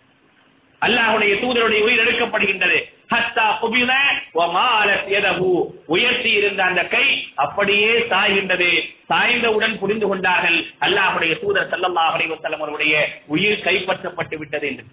அல்லாஹுடைய 0.81 1.33
தூதருடைய 1.43 1.81
உயிர் 1.87 2.03
எடுக்கப்படுகின்றது. 2.03 2.79
ஹத்தா 3.09 3.45
குபில 3.61 3.91
வமாலத் 4.33 5.07
யதஹு. 5.07 5.65
உயர்த்தி 5.85 6.31
இருந்த 6.31 6.63
அந்த 6.63 6.87
கை 6.87 7.31
அப்படியே 7.35 7.99
சாய்கின்றது. 7.99 8.95
சாய்ந்தவுடன் 9.09 9.77
புரிந்து 9.77 10.07
கொண்டார்கள். 10.07 10.65
அல்லாஹுடைய 10.79 11.39
தூதர் 11.39 11.69
ஸல்லல்லாஹு 11.69 12.15
அலைஹி 12.15 12.31
வஸல்லம் 12.33 12.57
அவருடைய 12.57 13.09
உயிர் 13.25 13.63
கைப்பற்றப்பட்டு 13.63 14.35
விட்டது 14.37 14.67
என்று. 14.67 14.83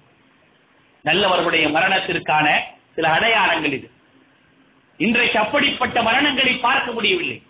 நல்லவர்களுடைய 1.02 1.68
மரணத்திற்கான 1.68 2.59
சில 2.94 3.09
அடையாளங்கள் 3.09 3.72
இது. 3.72 3.90
இன்றைக்கு 4.96 5.38
அப்படிப்பட்ட 5.38 6.02
மரணங்களை 6.02 6.61
பார்க்க 6.61 6.92
முடியவில்லை. 6.92 7.42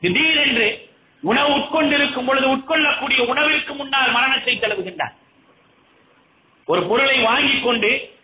திடீரென்று 0.00 0.88
உணவு 1.22 1.56
உட்கொண்டிருக்கும் 1.56 2.26
பொழுது 2.26 2.56
உட்கொள்ளக்கூடிய 2.56 3.18
உணவிற்கு 3.26 3.74
முன்னால் 3.74 4.10
மரணத்தை 4.10 4.58
தழுவுகின்றார். 4.58 5.14
ஒரு 6.66 6.82
பொருளை 6.82 7.18
வாங்கிக் 7.18 7.64
கொண்டு 7.64 8.16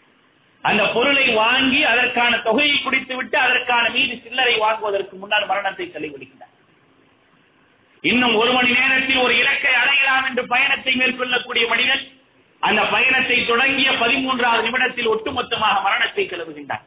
அந்த 0.65 0.83
பொருளை 0.95 1.25
வாங்கி 1.35 1.81
அதற்கான 1.85 2.33
தொகையை 2.47 2.77
குடித்து 2.79 3.15
விட்டு 3.17 3.37
அதற்கான 3.39 3.85
மீது 3.91 4.15
சில்லறை 4.25 4.55
வாங்குவதற்கு 4.59 5.15
முன்னால் 5.17 5.47
மரணத்தை 5.47 5.87
தள்ளிவிடுகிறார். 5.87 6.53
இன்னும் 8.05 8.35
ஒரு 8.35 8.53
மணி 8.53 8.71
நேரத்தில் 8.79 9.21
ஒரு 9.25 9.35
இலக்கை 9.43 9.75
அடையலாம் 9.83 10.27
என்று 10.29 10.43
பயணத்தை 10.47 10.93
மேற்கொள்ளக்கூடிய 10.95 11.65
மனிதன் 11.69 12.03
அந்த 12.63 12.83
பயணத்தை 12.93 13.39
தொடங்கிய 13.45 13.91
பதிமூன்றாவது 14.03 14.65
நிமிடத்தில் 14.67 15.13
ஒட்டுமொத்தமாக 15.15 15.77
மரணத்தை 15.83 16.25
கிளவுகின்றார் 16.27 16.85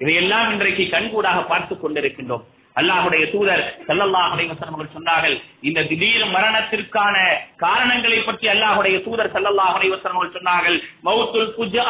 இதையெல்லாம் 0.00 0.48
இன்றைக்கு 0.52 0.84
கண்கூடாக 0.88 1.40
பார்த்துக் 1.44 1.82
கொண்டிருக்கின்றோம். 1.82 2.44
அல்லாஹுடைய 2.76 3.24
தூதர் 3.32 3.62
ஸல்லல்லாஹு 3.88 4.32
அலைவசன் 4.34 4.70
அவர்கள் 4.70 4.94
சொன்னார்கள் 4.94 5.34
இந்த 5.62 5.84
திடீர் 5.90 6.24
மரணத்திற்கான 6.36 7.16
காரணங்களை 7.56 8.18
பற்றி 8.20 8.46
அல்லாஹுடைய 8.54 8.96
தூதர் 9.04 9.30
ஸல்லல்லாஹு 9.34 9.76
அலைவசன் 9.78 10.14
அவர்கள் 10.14 10.36
சொன்னார்கள் 10.38 10.78
மௌத்துல் 11.08 11.52
புஜா 11.58 11.86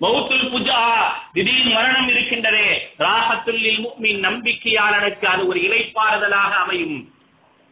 மௌத்துல் 0.00 0.50
புஜா 0.50 0.82
திடீர் 1.32 1.66
மரணம் 1.66 2.08
இருக்கின்றதே. 2.08 2.66
ராஹத்துல் 2.98 3.86
முக்மின் 3.86 4.20
நம்பிக்கையாளனுக்கு 4.26 5.24
அது 5.24 5.46
ஒரு 5.46 5.60
இலைப்பாறுதலாக 5.60 6.50
அமையும். 6.50 7.12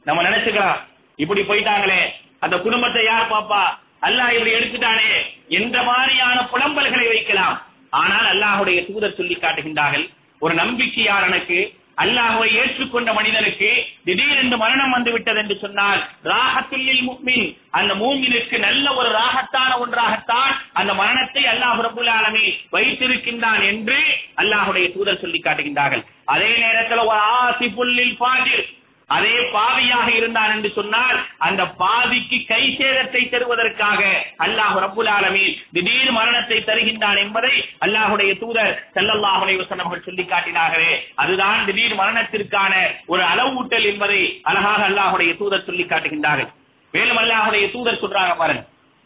நம்ம 0.04 0.22
நினைச்சுக்கலாம். 0.22 0.78
இப்படி 1.16 1.40
போயிட்டாங்களே. 1.40 2.12
அந்த 2.38 2.58
குடும்பத்தை 2.58 3.04
யார் 3.04 3.30
பாப்பா 3.30 3.62
அல்லாஹ் 4.02 4.32
இப்படி 4.32 4.54
எடுத்துட்டானே. 4.54 5.10
என்ற 5.48 5.82
மாதிரியான 5.82 6.48
புலம்பல்களை 6.52 7.06
வைக்கலாம்? 7.08 7.62
ஆனால் 7.90 8.26
அல்லாஹுடைய 8.34 8.86
தூதர் 8.86 9.14
சொல்லி 9.14 9.34
காட்டுகின்றார்கள் 9.34 10.10
ஒரு 10.38 10.54
நம்பிக்கையாளனுக்கு 10.54 11.78
அல்லாஹுவை 11.98 12.48
ஏற்றுக்கொண்ட 12.61 13.11
மனிதனுக்கு 13.18 13.68
திடீரென்று 14.06 14.56
மரணம் 14.56 14.94
வந்து 14.96 15.11
விட்டது 15.12 15.38
என்று 15.42 15.56
சொன்னால் 15.62 16.00
ராகத்துள்ளில் 16.30 17.04
முக்மின். 17.09 17.46
அந்த 17.78 17.92
மூமினுக்கு 17.94 18.56
நல்ல 18.59 18.94
ஒரு 18.94 19.11
ராகத்தான 19.18 19.70
ஒன்றாகத்தான் 19.85 20.52
அந்த 20.72 20.94
மரணத்தை 20.94 21.44
அல்லாஹ் 21.52 21.80
ரபுல் 21.87 22.12
ஆலமே 22.18 22.46
வைத்திருக்கின்றான் 22.76 23.62
என்று 23.72 23.98
அல்லாஹுடைய 24.42 24.87
தூதர் 24.94 25.22
சொல்லி 25.24 25.40
காட்டுகின்றார்கள். 25.40 26.04
அதே 26.35 26.50
நேரத்தில் 26.64 27.06
ஒரு 27.06 27.20
ஆசிபுல்லில் 27.40 28.16
பாஜிர் 28.22 28.66
அதே 29.14 29.35
பாவியாக 29.55 30.09
இருந்தான் 30.19 30.53
என்று 30.55 30.71
சொன்னால் 30.77 31.19
அந்த 31.47 31.62
பாவிக்கு 31.81 32.38
கை 32.49 32.62
சேதத்தை 32.79 33.21
தருவதற்காக 33.33 34.01
அல்லாஹ் 34.45 34.77
ரப்புல் 34.85 35.11
ஆலமீன் 35.16 35.59
திடீர் 35.75 36.11
மரணத்தை 36.16 36.59
தருகின்றான் 36.69 37.21
என்பதை 37.25 37.53
அல்லாஹுடைய 37.87 38.33
தூதர் 38.42 38.73
செல்லல்லாஹுடைய 38.97 39.57
அலைஹி 39.77 40.01
சொல்லி 40.07 40.25
காட்டினார்களே. 40.25 40.92
அதுதான் 41.23 41.61
திடீர் 41.69 41.95
மரணத்திற்கான 42.03 42.73
ஒரு 43.07 43.23
அளவூட்டல் 43.33 43.87
என்பதை 43.92 44.21
அழகாக 44.51 44.81
அல்லாஹுடைய 44.90 45.33
தூதர் 45.40 45.66
சொல்லி 45.69 45.85
காட்டுகின்றார்கள். 45.85 46.51
மேலும் 46.95 47.21
அல்லாஹுடைய 47.23 47.64
தூதர் 47.75 48.03
சொல்றாங்க 48.03 48.35
பாருங்க. 48.42 48.64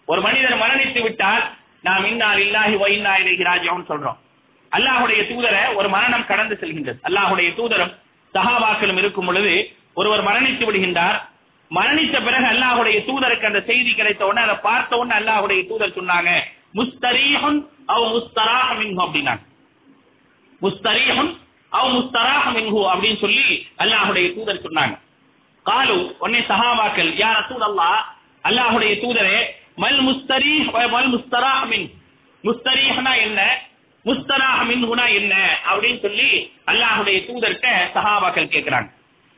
ஒரு 0.08 0.20
மனிதர் 0.26 0.56
மரணித்து 0.62 1.02
விட்டால் 1.02 1.44
நாம் 1.88 2.06
இன்னார் 2.12 2.40
இல்லாஹி 2.46 2.74
வ 2.82 2.86
இன்னா 2.96 3.12
சொல்றோம். 3.90 4.18
அல்லாஹுடைய 4.72 5.20
தூதரை 5.32 5.62
ஒரு 5.74 5.88
மரணம் 5.96 6.28
கடந்து 6.30 6.56
செல்கின்றது. 6.62 6.98
அல்லாஹுடைய 7.08 7.50
தூதரும் 7.60 7.92
சஹாபாக்களும் 8.34 8.98
இருக்கும் 9.02 9.28
பொழுது 9.28 9.52
ஒருவர் 10.00 10.26
மரணித்து 10.28 10.64
விடுகின்றார். 10.66 11.18
மரணித்த 11.70 12.16
பிறகு 12.26 12.46
அல்லாஹுடைய 12.52 12.96
தூதருக்கு 13.08 13.48
அந்த 13.50 13.60
செய்தி 13.60 13.90
கிடைத்த 13.92 14.22
உடனே 14.26 14.42
அதை 14.46 14.56
பார்த்த 14.68 14.98
உடனே 15.00 15.14
அல்லாஹுடைய 15.20 15.60
தூதர் 15.68 15.96
சொன்னாங்க 15.98 16.30
முஸ்தரீஹுன் 16.78 17.58
அவ 17.86 18.00
முஸ்தராஹ 18.16 18.68
மின்ஹு 18.80 19.00
அப்படின்னாங்க. 19.04 19.42
முஸ்தரீஹுன் 20.60 21.30
அவ் 21.72 21.90
முஸ்தராஹ 21.96 22.44
மின்ஹு 22.56 22.80
அப்படின்னு 22.92 23.20
சொல்லி 23.20 23.46
அல்லாஹுடைய 23.76 24.26
தூதர் 24.36 24.64
சொன்னாங்க. 24.66 24.94
காலு 25.66 25.96
உடனே 26.20 26.40
சஹாபாக்கள் 26.50 27.10
யா 27.22 27.32
அல்லா 27.68 27.90
அல்லாஹுடைய 28.44 28.92
தூதரே 29.02 29.38
மல் 29.78 30.00
முஸ்தரீ 30.00 30.52
மல் 30.94 31.10
முஸ்தராஹ 31.14 31.60
மின் 31.72 31.88
என்ன? 33.26 33.40
முஸ்தராஹ 34.04 34.58
மின்ஹுனா 34.70 35.06
என்ன? 35.10 35.34
அப்படின்னு 35.70 36.00
சொல்லி 36.00 36.28
அல்லாஹுடைய 36.64 37.18
தூதர்கிட்ட 37.28 37.68
சஹாபாக்கள் 37.94 38.52
கேட்கிறாங்க 38.54 38.88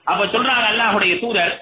அப்ப 0.07 0.23
சொல்றாங்க 0.35 0.67
அல்லாஹுடைய 0.73 1.15
தூதர் 1.25 1.55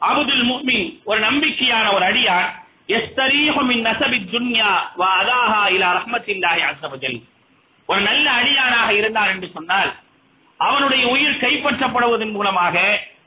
அபுதுல் 0.00 0.44
முக்மின் 0.50 0.86
ஒரு 1.04 1.18
நம்பிக்கையான 1.20 1.86
ஒரு 1.96 2.04
அடியான் 2.10 2.48
எஸ்தரீஹமின் 2.96 3.84
நசபி 3.88 4.18
துன்யா 4.32 4.70
வா 5.00 5.10
அதாஹா 5.20 5.62
இலா 5.76 5.90
ரஹ்மத்தில்லாஹி 5.98 6.62
அஸ்ஸ 6.70 7.12
ஒரு 7.88 8.00
நல்ல 8.00 8.26
அடியானாக 8.40 8.90
இருந்தார் 9.00 9.32
என்று 9.34 9.48
சொன்னால் 9.56 9.90
அவனுடைய 10.60 11.02
உயிர் 11.14 11.42
கைப்பற்றப்படுவதன் 11.42 12.34
மூலமாக 12.36 12.76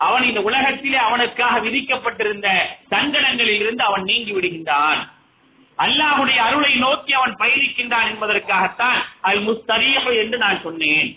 அவன் 0.06 0.24
இந்த 0.24 0.40
உலகத்திலே 0.50 1.00
அவனுக்காக 1.08 1.56
விதிக்கப்பட்டிருந்த 1.66 2.48
சங்கடங்களில் 2.94 3.62
இருந்து 3.64 3.84
அவன் 3.84 4.04
நீங்கி 4.04 4.32
விடுகின்றான். 4.34 5.00
அல்லாஹுடைய 5.78 6.38
அருளை 6.48 6.74
நோக்கி 6.84 7.12
அவன் 7.14 7.34
பயணிக்கின்றான் 7.42 8.10
என்பதற்காகத்தான் 8.12 9.00
அல் 9.30 9.42
முஸ்தரீஹு 9.48 10.12
என்று 10.24 10.38
நான் 10.38 10.60
சொன்னேன். 10.64 11.10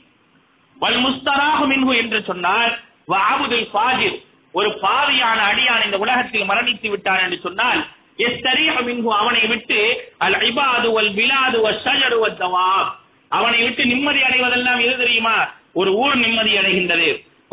வல் 0.77 1.01
முஸ்தராஹு 1.07 1.65
மின்ஹு 1.73 1.93
என்று 2.03 2.21
சொன்னால் 2.31 2.73
வாபுதில் 3.13 3.69
ஃபாஜிர். 3.73 4.19
ஒரு 4.55 4.69
பாவியான 4.83 5.39
அடியான் 5.51 5.85
இந்த 5.87 5.99
உலகத்தில் 6.05 6.49
மரணித்து 6.51 6.89
விட்டான் 6.91 7.23
என்று 7.25 7.39
சொன்னால் 7.47 7.81
எஸ்தரீஹு 8.27 8.81
மின்ஹு 8.87 9.11
அவனை 9.21 9.43
விட்டு 9.53 9.79
அல் 10.25 10.39
இபாது 10.49 10.89
வல் 10.97 11.13
பிலாது 11.19 11.59
வல் 11.67 11.81
ஷஜரு 11.85 12.19
வல் 12.23 12.39
தவாப். 12.43 12.91
அவனை 13.31 13.59
விட்டு 13.63 13.83
நிம்மதி 13.93 14.21
அடைவதெல்லாம் 14.29 14.81
எது 14.85 14.95
தெரியுமா? 15.03 15.37
ஒரு 15.81 15.91
ஊர் 16.03 16.17
நிம்மதி 16.25 16.53
அடைகின்றது. 16.61 17.09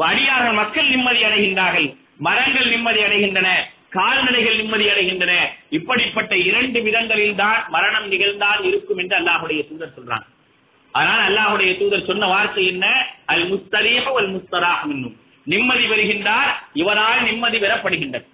அடியார்கள் 0.10 0.58
மக்கள் 0.60 0.88
நிம்மதி 0.93 1.22
அடைகின்றார்கள். 1.24 1.88
மரங்கள் 2.28 2.67
நிம்மதி 2.74 3.02
அடைகின்றன. 3.08 3.50
கால்நடைகள் 3.89 4.58
நிம்மதி 4.62 4.86
அடைகின்றன. 4.93 5.34
இப்படிப்பட்ட 5.78 6.34
இரண்டு 6.50 6.80
விதங்களில் 6.88 7.36
தான் 7.36 7.62
மரணம் 7.76 8.08
நிகழ்ந்தால் 8.13 8.63
இருக்கும் 8.70 8.98
என்று 8.98 9.15
அல்லாஹுடைய 9.20 9.62
தூதர் 9.70 9.96
சொல்றான். 9.98 10.26
ஆனால் 10.93 11.24
அல்லாஹுடைய 11.28 11.72
தூதர் 11.80 12.08
சொன்ன 12.10 12.28
வார்த்தை 12.34 12.65
என்ன? 12.74 12.86
அல் 13.26 13.46
முஸ்தரீஹ 13.54 14.06
வல் 14.17 14.32
முஸ்தராஹ் 14.36 14.84
மின்னும் 14.89 15.15
நிம்மதி 15.47 15.86
பெறுகின்றார் 15.91 16.51
இவரால் 16.81 17.21
நிம்மதி 17.29 17.57
பெறப்படுகின்றது. 17.63 18.25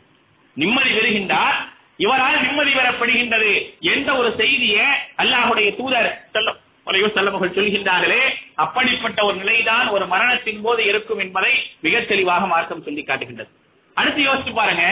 நிம்மதி 0.58 0.92
பெறுகின்றார் 0.98 1.58
இவரால் 2.04 2.38
நிம்மதி 2.46 2.72
பெறப்படுகின்றது 2.72 3.52
என்ற 3.94 4.10
ஒரு 4.20 4.30
செய்தியை 4.42 4.86
அல்லாஹுடைய 5.24 5.70
தூதர் 5.80 6.10
செல்லும் 6.36 6.60
வலையோ 6.88 7.08
செல்லமகள் 7.16 7.56
சொல்கின்றார்களே 7.58 8.24
அப்படிப்பட்ட 8.64 9.20
ஒரு 9.28 9.36
நிலைதான் 9.42 9.88
ஒரு 9.96 10.06
மரணத்தின் 10.14 10.64
போது 10.66 10.82
இருக்கும் 10.92 11.22
என்பதை 11.26 11.54
மிக 11.86 12.02
தெளிவாக 12.12 12.46
மார்க்கம் 12.54 12.86
சொல்லி 12.88 13.04
காட்டுகின்றது. 13.04 13.52
அடுத்து 13.98 14.22
யோசிச்சு 14.28 14.54
பாருங்க 14.60 14.86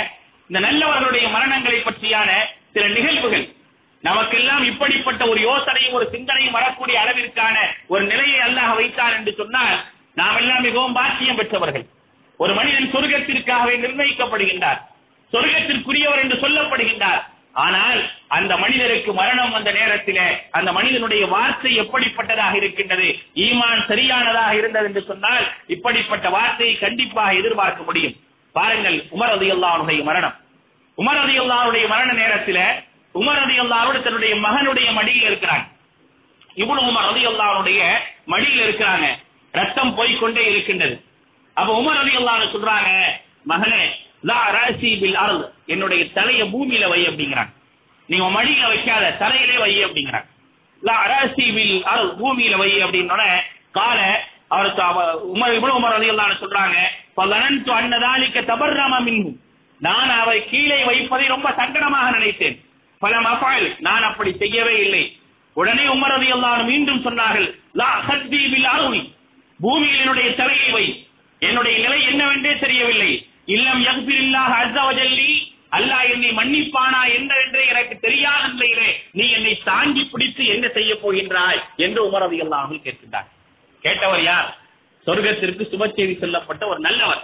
இந்த 0.50 0.60
நல்லவர்களுடைய 0.68 1.26
மரணங்களை 1.36 1.80
பற்றியான 1.88 2.30
சில 2.76 2.86
நிகழ்வுகள் 2.98 3.46
நமக்கெல்லாம் 4.04 4.64
இப்படிப்பட்ட 4.70 5.22
ஒரு 5.32 5.40
யோசனையும் 5.50 5.98
ஒரு 5.98 6.06
சிந்தனையும் 6.14 6.56
வரக்கூடிய 6.58 6.96
அளவிற்கான 7.04 7.58
ஒரு 7.94 8.04
நிலையை 8.12 8.40
அல்லாஹ் 8.48 8.76
வைத்தார் 8.80 9.18
என்று 9.18 9.34
சொன்னால் 9.42 9.76
நாம் 10.20 10.38
எல்லாம் 10.42 10.66
மிகவும் 10.68 10.96
பாக்கியம் 11.00 11.40
பெற்றவர்கள். 11.42 11.86
ஒரு 12.42 12.54
மனிதன் 12.54 12.94
சொர்க்கத்திற்காகவே 12.94 13.74
நிர்ணயிக்கப்படுகின்றார். 13.84 14.80
சொர்க்கத்திற்குரியவர் 15.34 16.22
என்று 16.24 16.38
சொல்லப்படுகின்றார். 16.38 17.22
ஆனால் 17.66 18.00
அந்த 18.28 18.58
மனிதருக்கு 18.58 19.14
மரணம் 19.14 19.52
வந்த 19.52 19.72
நேரத்திலே 19.72 20.26
அந்த 20.52 20.72
மனிதனுடைய 20.72 21.28
வார்த்தை 21.28 21.80
எப்படிப்பட்டதாக 21.80 22.54
இருக்கின்றது? 22.56 23.08
ஈமான் 23.36 23.82
சரியானதாக 23.88 24.56
இருந்தது 24.56 24.86
என்று 24.86 25.02
சொன்னால் 25.02 25.46
இப்படிப்பட்ட 25.68 26.30
வார்த்தையை 26.30 26.78
கண்டிப்பாக 26.78 27.34
எதிர்பார்க்க 27.34 27.84
முடியும். 27.84 28.16
பாருங்கள் 28.52 28.98
உமர் 29.12 29.34
அதி 29.36 29.52
அல்லாவுடைய 29.52 30.04
மரணம். 30.04 30.36
உமர் 30.98 31.22
அதி 31.24 31.40
அல்லாவுடைய 31.40 31.88
மரண 31.88 32.12
நேரத்தில 32.14 32.60
உமர் 33.20 33.42
அதி 33.44 33.60
அல்லாவோடு 33.60 34.02
தன்னுடைய 34.02 34.36
மகனுடைய 34.36 34.90
மடியில் 34.94 35.28
இருக்கிறாங்க. 35.30 35.66
இவ்வளவு 36.56 36.90
உமர் 36.92 37.10
அதி 37.12 37.24
அல்லாவுடைய 37.28 37.82
மடியில் 38.26 38.64
இருக்கிறாங்க. 38.66 39.08
ரத்தம் 39.52 39.96
போய்க்கொண்டே 39.96 40.44
இருக்கின்றது. 40.52 40.96
அப்ப 41.58 41.70
உமர் 41.80 42.00
அலி 42.02 42.14
அல்லாஹ் 42.20 42.54
சொல்றாங்க 42.56 42.90
மகனே 43.52 43.82
லா 44.30 44.40
ராசி 44.56 44.90
பில் 45.02 45.18
அருள் 45.24 45.42
என்னுடைய 45.74 46.02
தலைய 46.18 46.42
பூமியில 46.54 46.86
வை 46.92 47.00
அப்படிங்கிறாங்க. 47.10 47.52
நீங்க 48.10 48.26
மடியில 48.38 48.64
வைக்காத 48.72 49.06
தலையிலே 49.22 49.58
வை 49.64 49.72
அப்படிங்கிறாங்க. 49.86 50.28
லா 50.82 50.98
ராசி 51.12 51.46
பில் 51.58 51.78
அருள் 51.94 52.12
பூமியில 52.20 52.58
வை 52.62 52.70
அப்படின்னோட 52.86 53.24
கால 53.72 54.00
அவருக்கு 54.50 54.84
உமர் 55.34 55.56
இவ்வளவு 55.58 55.78
உமர் 55.80 55.96
அலி 55.98 56.10
அல்லாஹ் 56.14 56.42
சொல்றாங்க 56.44 56.78
பலனன்து 57.18 57.72
அன்னதாலிக்க 57.80 58.42
தபர்ராம 58.52 59.00
மின் 59.08 59.24
நான் 59.82 60.12
அவரை 60.22 60.42
கீழே 60.52 60.80
வைப்பதை 60.88 61.26
ரொம்ப 61.28 61.48
சங்கடமாக 61.60 62.08
நினைத்தேன். 62.18 62.58
பல 63.02 63.14
மஃபால் 63.28 63.68
நான் 63.88 64.04
அப்படி 64.10 64.32
செய்யவே 64.42 64.76
இல்லை. 64.86 65.04
உடனே 65.56 65.86
உமர் 65.96 66.14
அலி 66.18 66.28
அல்லாஹ் 66.36 66.62
மீண்டும் 66.72 67.04
சொன்னார்கள் 67.06 67.48
லா 67.82 67.90
ஹத்தி 68.08 68.42
பில் 68.54 68.70
அருள் 68.74 69.00
பூமியில் 69.60 70.02
என்னுடைய 70.04 70.30
தலையை 70.42 70.70
வை. 70.76 70.86
என்னுடைய 71.42 71.76
நிலை 71.78 72.00
என்னவென்றே 72.06 72.60
தெரியவில்லை. 72.60 73.12
இல்லம் 73.46 73.82
யக்பிரில்லாஹ் 73.86 74.54
அஸ்ஸவஜல்லி 74.62 75.32
அல்லாஹ் 75.72 76.10
என்னை 76.14 76.32
மன்னிப்பானா 76.32 77.02
என்றென்றே 77.18 77.68
எனக்கு 77.68 78.00
தெரியாத 78.00 78.48
நிலையிலே 78.48 78.90
நீ 79.12 79.30
என்னை 79.30 79.62
தாங்கி 79.64 80.04
பிடித்து 80.04 80.46
என்ன 80.46 80.68
செய்ய 80.68 80.94
போகின்றாய் 81.04 81.62
என்று 81.76 82.10
உமர் 82.10 82.24
ரலியல்லாஹு 82.26 82.66
அன்ஹு 82.66 82.84
கேட்கின்றார். 82.86 83.30
கேட்டவர் 83.84 84.24
யார்? 84.24 84.50
சொர்க்கத்திற்கு 85.08 85.66
சுப 85.66 85.88
செய்தி 85.88 86.16
சொல்லப்பட்ட 86.16 86.68
ஒரு 86.68 86.80
நல்லவர். 86.80 87.22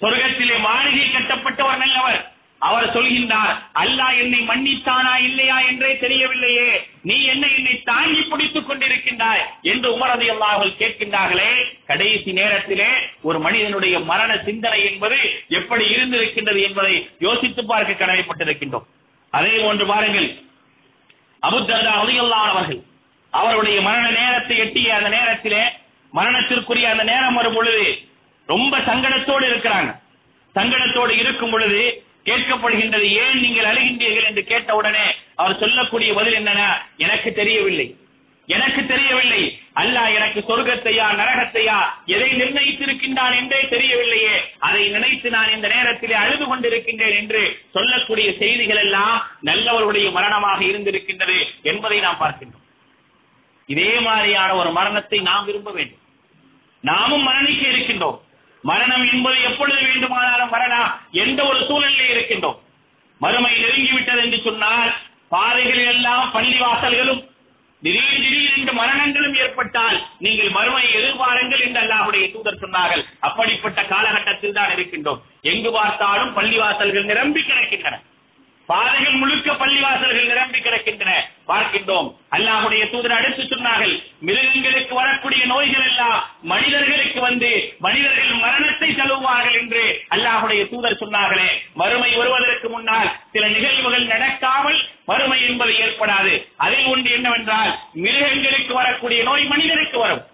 சொர்க்கத்திலே 0.00 0.58
மாளிகை 0.58 1.06
கட்டப்பட்ட 1.10 1.64
ஒரு 1.64 1.76
நல்லவர். 1.76 2.20
அவர் 2.60 2.92
சொல்கின்றார் 2.94 3.52
அல்லாஹ் 3.74 4.18
என்னை 4.18 4.40
மன்னித்தானா 4.40 5.14
இல்லையா? 5.18 5.60
என்றே 5.60 5.98
தெரியவில்லையே. 5.98 6.68
நீ 7.02 7.24
என்ன 7.24 7.46
என்னை 7.46 7.82
தாங்கி 7.84 8.22
பிடித்துக் 8.22 8.68
கொண்டிருக்கின்றாய் 8.68 9.42
என்று 9.62 9.88
உமரது 9.96 10.26
எல்லாவர்கள் 10.26 10.78
கேட்கின்றார்களே 10.78 11.50
கடைசி 11.86 12.32
நேரத்திலே 12.32 12.88
ஒரு 13.22 13.38
மனிதனுடைய 13.40 14.00
மரண 14.00 14.42
சிந்தனை 14.44 14.84
என்பது 14.84 15.18
எப்படி 15.48 15.84
இருந்திருக்கின்றது 15.94 16.62
என்பதை 16.62 17.08
யோசித்து 17.18 17.64
பார்க்க 17.64 17.92
கடமைப்பட்டிருக்கின்றோம். 17.92 18.86
அதே 19.30 19.58
போன்று 19.58 19.86
பாருங்கள் 19.86 20.28
அபுத்தர்தா 21.42 21.92
அலியல்லான் 22.02 22.50
அவர்கள் 22.50 22.82
அவருடைய 23.32 23.80
மரண 23.80 24.10
நேரத்தை 24.10 24.56
எட்டிய 24.58 24.94
அந்த 24.96 25.08
நேரத்திலே 25.08 25.62
மரணத்திற்குரிய 26.12 26.90
அந்த 26.90 27.04
நேரம் 27.04 27.34
வரும் 27.34 27.54
பொழுது 27.54 27.86
ரொம்ப 28.46 28.78
சங்கடத்தோடு 28.78 29.44
இருக்கிறாங்க. 29.50 29.90
சங்கடத்தோடு 30.54 31.10
இருக்கும் 31.10 31.50
பொழுது 31.50 32.04
கேட்கப்படுகின்றது 32.24 33.06
ஏன் 33.22 33.40
நீங்கள் 33.40 33.64
அழுகின்றீர்கள்? 33.64 34.24
என்று 34.24 34.44
கேட்டவுடனே 34.44 35.06
அவர் 35.38 35.58
சொல்லக்கூடிய 35.58 36.10
பதில் 36.14 36.38
என்னன்னா 36.38 36.68
எனக்கு 36.96 37.30
தெரியவில்லை. 37.32 37.86
எனக்கு 38.48 38.86
தெரியவில்லை. 38.86 39.42
அல்லாஹ் 39.74 40.14
எனக்கு 40.14 40.40
சொர்க்கத்தையா 40.48 41.06
நரகத்தையா 41.20 41.76
எதை 42.06 42.28
நிர்ணயித்திருக்கின்றான் 42.32 43.34
என்றே 43.38 43.60
தெரியவில்லையே. 43.74 44.36
அதை 44.58 44.88
நினைத்து 44.88 45.30
நான் 45.30 45.52
இந்த 45.54 45.68
நேரத்திலே 45.68 46.14
அழுது 46.14 46.44
கொண்டிருக்கின்றேன் 46.44 47.16
என்று 47.16 47.42
சொல்லக்கூடிய 47.72 48.28
செய்திகள் 48.38 48.76
எல்லாம் 48.76 49.16
நல்லவருடைய 49.44 50.10
மரணமாக 50.10 50.64
இருந்திருக்கின்றது 50.64 51.38
என்பதை 51.62 52.00
நாம் 52.00 52.20
பார்க்கின்றோம். 52.20 52.64
இதே 53.66 54.00
மாதிரியான 54.00 54.54
ஒரு 54.54 54.72
மரணத்தை 54.72 55.20
நாம் 55.20 55.44
விரும்ப 55.44 55.70
வேண்டும். 55.70 56.04
நாமும் 56.80 57.26
மரணிக்க 57.28 57.62
இருக்கின்றோம். 57.68 58.18
மரணம் 58.62 59.04
என்பது 59.12 59.42
எப்பொழுது 59.42 59.80
வேண்டுமானாலும் 59.82 60.54
வரலாம் 60.56 60.90
எந்த 61.10 61.40
ஒரு 61.44 61.58
சூழலிலே 61.58 62.08
இருக்கின்றோம். 62.10 62.58
மறுமை 63.18 63.52
நெருங்கிவிட்டது 63.64 64.22
என்று 64.24 64.40
சொன்னால் 64.44 64.90
பாதைகளில் 65.28 65.90
எல்லாம் 65.94 66.26
பள்ளிவாசல்களும் 66.34 67.22
திடீர் 67.82 68.22
திடீர் 68.22 68.54
என்று 68.58 68.72
மரணங்களும் 68.72 69.34
ஏற்பட்டால் 69.34 69.98
நீங்கள் 70.18 70.48
மறுமையை 70.48 70.90
எதிர்பாருங்கள் 71.00 71.62
என்று 71.66 71.80
அல்லாஹுடைய 71.80 72.24
தூதர் 72.32 72.62
சொன்னார்கள். 72.62 73.02
அப்படிப்பட்ட 73.20 73.80
காலகட்டத்தில் 73.84 74.52
தான் 74.52 74.72
இருக்கின்றோம். 74.76 75.20
எங்கு 75.42 75.72
பார்த்தாலும் 75.72 76.32
பள்ளிவாசல்கள் 76.36 77.10
நிரம்பி 77.10 77.40
கிடக்கின்றன. 77.40 77.98
பாதைகள் 78.66 79.20
முழுக்க 79.22 79.52
பள்ளிவாசல்கள் 79.52 80.30
நிரம்பி 80.32 80.58
கிடக்கின்றன. 80.58 81.12
பார்க்கின்றோம். 81.50 82.08
அல்லாஹுடைய 82.36 82.82
தூதர் 82.92 83.16
அடுத்து 83.18 83.42
சொன்னார்கள் 83.42 83.94
மிருகங்களுக்கு 84.28 84.94
வரக்கூடிய 84.94 85.42
நோய்கள் 85.52 85.86
எல்லாம் 85.90 86.18
மனிதர்களுக்கு 86.52 87.20
வந்து 87.20 87.50
மனிதர்கள் 87.86 88.32
மரணத்தை 88.44 88.90
தழுவுவார்கள் 89.00 89.58
என்று 89.60 89.84
அல்லாஹுடைய 90.16 90.62
தூதர் 90.72 91.00
சொன்னார்களே. 91.02 91.50
மறுமை 91.74 92.10
வருவதற்கு 92.20 92.68
முன்னால் 92.68 93.10
சில 93.32 93.44
நிகழ்வுகள் 93.56 94.10
நடக்காமல் 94.14 94.80
மறுமை 95.10 95.38
என்பது 95.48 95.72
ஏற்படாது. 95.84 96.34
அதில் 96.56 96.88
ஒன்று 96.94 97.10
என்னவென்றால் 97.10 97.72
மிருகங்களுக்கு 98.06 98.74
வரக்கூடிய 98.74 99.22
நோய் 99.22 99.46
மனிதனுக்கு 99.54 99.98
வரும். 99.98 100.24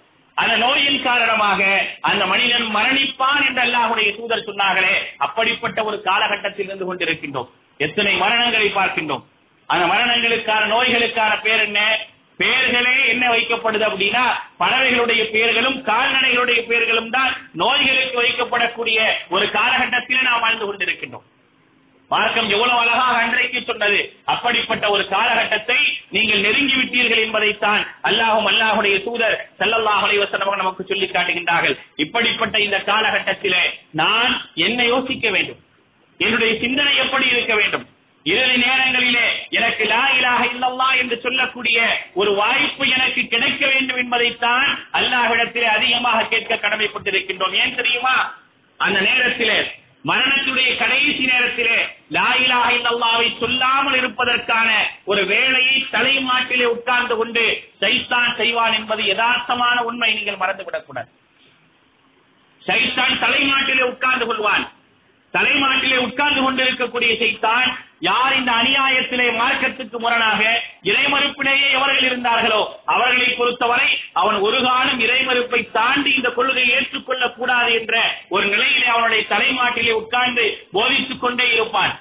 அந்த 0.42 0.54
நோயின் 0.56 1.02
காரணமாக 1.02 1.32
காரணமாக 1.44 1.62
அந்த 2.00 2.22
மனிதன் 2.26 2.66
மரணிப்பான் 2.76 3.42
என்று 3.48 3.60
அல்லாஹுடைய 3.64 4.08
தூதர் 4.16 4.46
சொன்னார்களே. 4.48 4.94
அப்படிப்பட்ட 5.16 5.78
ஒரு 5.84 5.96
காலகட்டத்தில் 6.08 6.66
இருந்து 6.66 6.86
கொண்டிருக்கின்றோம். 6.88 7.48
எத்தனை 7.78 8.12
மரணங்களை 8.22 8.68
பார்க்கின்றோம். 8.74 9.24
அந்த 9.72 9.84
மரணங்களுக்கான 9.92 10.66
நோய்களுக்கான 10.74 11.32
பேர் 11.42 11.62
என்ன? 11.68 11.80
பெயர்களே 12.40 12.94
என்ன 13.10 13.24
வைக்கப்படுது 13.34 13.84
அப்படின்னா 13.88 14.24
பறவைகளுடைய 14.62 15.22
பெயர்களும் 15.34 15.76
கால்நடைகளுடைய 15.90 16.60
பெயர்களும் 16.70 17.10
தான் 17.10 17.32
நோய்களுக்கு 17.52 18.16
வைக்கப்படக்கூடிய 18.22 18.98
ஒரு 19.28 19.50
காலகட்டத்தில் 19.50 20.26
நாம் 20.28 20.40
வாழ்ந்து 20.40 20.66
கொண்டிருக்கின்றோம். 20.66 21.26
மார்க்கம் 22.10 22.48
எவ்வளவு 22.54 22.80
அழகாக 22.80 23.14
அன்றைக்கு 23.20 23.60
சொன்னது. 23.68 24.00
அப்படிப்பட்ட 24.24 24.90
ஒரு 24.90 25.04
காலகட்டத்தை 25.08 25.78
நீங்கள் 26.10 26.44
நெருங்கி 26.46 26.74
விட்டீர்கள் 26.80 27.22
என்பதைத்தான் 27.26 27.82
அல்லாஹும் 28.08 28.48
அல்லாஹுடைய 28.50 28.96
தூதர் 29.04 29.36
ஸல்லல்லாஹு 29.60 30.18
வசனமாக 30.24 30.56
நமக்கு 30.56 30.84
சொல்லி 30.84 31.06
காட்டுகின்றார்கள். 31.06 31.76
இப்படிப்பட்ட 31.96 32.58
இந்த 32.58 32.78
காலகட்டத்திலே 32.90 33.64
நான் 34.02 34.34
என்ன 34.54 34.84
யோசிக்க 34.84 35.30
வேண்டும். 35.30 35.60
என்னுடைய 36.18 36.52
சிந்தனை 36.60 36.96
எப்படி 36.96 37.26
இருக்க 37.26 37.54
வேண்டும்? 37.54 37.86
இறுதி 38.24 38.56
நேரங்களிலே 38.56 39.46
எனக்கு 39.50 39.84
லா 39.84 40.08
இலாக 40.10 40.44
இல்லல்லா 40.44 40.98
என்று 40.98 41.20
சொல்லக்கூடிய 41.20 41.78
ஒரு 42.14 42.34
வாய்ப்பு 42.34 42.88
எனக்கு 42.88 43.26
கிடைக்க 43.26 43.66
வேண்டும் 43.66 43.96
என்பதைத்தான் 43.96 44.78
அல்லாஹிடத்திலே 44.92 45.62
அதிகமாக 45.62 46.24
கேட்க 46.24 46.54
கடமைப்பட்டிருக்கின்றோம். 46.54 47.54
ஏன் 47.54 47.74
தெரியுமா? 47.74 48.34
அந்த 48.76 49.00
நேரத்திலே 49.00 49.58
மரணத்துடைய 50.04 50.76
கடைசி 50.76 51.24
நேரத்திலே 51.24 51.76
லா 52.08 52.32
இல்லல்லாவை 52.70 53.38
சொல்லாமல் 53.38 53.94
இருப்பதற்கான 53.94 54.70
ஒரு 55.04 55.26
வேலையை 55.26 55.86
தலைமாட்டிலே 55.92 56.64
உட்கார்ந்து 56.64 57.16
கொண்டு 57.16 57.44
சைத்தான் 57.80 58.36
செய்வான் 58.36 58.72
என்பது 58.72 59.02
யதார்த்தமான 59.02 59.76
உண்மை. 59.78 60.14
நீங்கள் 60.14 60.40
மறந்துவிடக்கூடாது. 60.42 61.10
சைத்தான் 62.66 63.18
தலைமாட்டிலே 63.18 63.82
உட்கார்ந்து 63.82 64.26
கொள்வான். 64.26 64.66
தலைமாட்டிலே 65.32 65.96
உட்கார்ந்து 65.96 66.42
கொண்டிருக்கக்கூடிய 66.42 67.12
சைத்தான் 67.12 67.70
யார் 68.04 68.36
இந்த 68.36 68.52
அநியாயத்திலே 68.52 69.26
மார்க்கத்துக்கு 69.38 69.98
முரணாக 69.98 70.40
இறைமறுப்பிலேயே 70.82 71.70
எவர்கள் 71.70 72.04
இருந்தார்களோ 72.04 72.60
அவர்களை 72.84 73.28
பொறுத்தவரை 73.34 73.88
அவன் 74.12 74.34
ஒரு 74.40 74.62
காலம் 74.62 75.00
இறைமறுப்பை 75.00 75.70
தாண்டி 75.70 76.10
இந்த 76.14 76.30
கொள்கையை 76.30 76.76
ஏற்றுக்கொள்ளக் 76.76 77.36
கூடாது 77.36 77.72
என்ற 77.74 77.94
ஒரு 78.28 78.46
நிலையிலே 78.46 78.86
அவனுடைய 78.86 79.24
தலைமாட்டிலே 79.28 79.92
உட்கார்ந்து 79.92 80.44
போதித்துக் 80.72 81.20
கொண்டே 81.20 81.46
இருப்பான். 81.52 81.94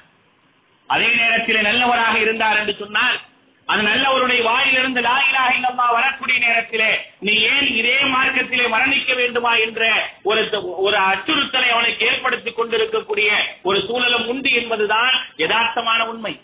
அதே 0.90 1.08
நேரத்தில் 1.16 1.62
நல்லவராக 1.62 2.16
இருந்தார் 2.20 2.58
என்று 2.58 2.76
சொன்னால் 2.80 3.16
அது 3.66 3.82
நல்லவருடைய 3.82 4.42
வாயிலிருந்து 4.44 5.02
லா 5.02 5.18
இலாஹ 5.30 5.92
வரக்கூடிய 5.92 6.40
நேரத்திலே 6.40 7.06
நீ 7.20 7.34
ஏன் 7.42 7.68
இதே 7.68 7.98
மார்க்கத்திலே 8.04 8.66
மரணிக்க 8.70 9.16
வேண்டுமா 9.16 9.56
என்ற 9.56 10.10
ஒரு 10.24 10.50
ஒரு 10.78 10.98
அச்சுறுத்தலை 10.98 11.70
அவனுக்கு 11.70 12.06
ஏற்படுத்திக் 12.06 12.56
கொண்டிருக்கக்கூடிய 12.56 13.30
ஒரு 13.64 13.84
சூழலும் 13.88 14.28
உண்டு 14.28 14.52
என்பதுதான் 14.52 15.14
யதார்த்தமான 15.38 16.00
உண்மை. 16.02 16.40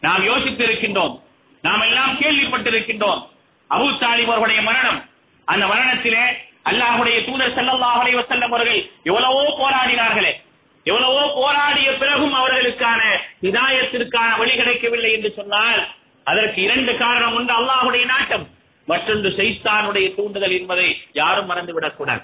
நாம் 0.00 0.26
யோசித்திருக்கின்றோம். 0.28 1.20
நாம் 1.62 1.80
எல்லாம் 1.80 2.18
கேள்விப்பட்டிருக்கின்றோம். 2.20 3.28
அபு 3.70 3.88
தாலிப் 3.98 4.24
அவர்களுடைய 4.24 4.62
மரணம். 4.62 5.08
அந்த 5.44 5.66
மரணத்திலே 5.66 6.24
அல்லாஹுடைய 6.64 7.24
தூதர் 7.24 7.56
செல்லல்லாஹுடைய 7.56 8.14
அலைஹி 8.18 8.40
அவர்கள் 8.40 8.90
எவ்வளவோ 9.02 9.42
போராடினார்களே. 9.60 10.32
எவ்வளவோ 10.84 11.32
போராடிய 11.34 11.92
பிறகும் 11.92 12.34
அவர்களுக்கான 12.34 13.00
இதாயத்திற்கான 13.42 14.38
வழி 14.38 14.54
கிடைக்கவில்லை 14.54 15.12
என்று 15.12 15.30
சொன்னால் 15.30 15.88
அதற்கு 16.24 16.62
இரண்டு 16.62 16.96
காரணம் 16.96 17.34
உண்டு 17.34 17.52
அல்லாஹுடைய 17.52 18.04
நாட்டம். 18.04 18.46
மற்றொன்று 18.88 19.30
சைத்தானுடைய 19.38 20.14
தூண்டுதல் 20.14 20.54
என்பதை 20.58 20.86
யாரும் 21.12 21.48
மறந்துவிடக்கூடாது 21.50 22.22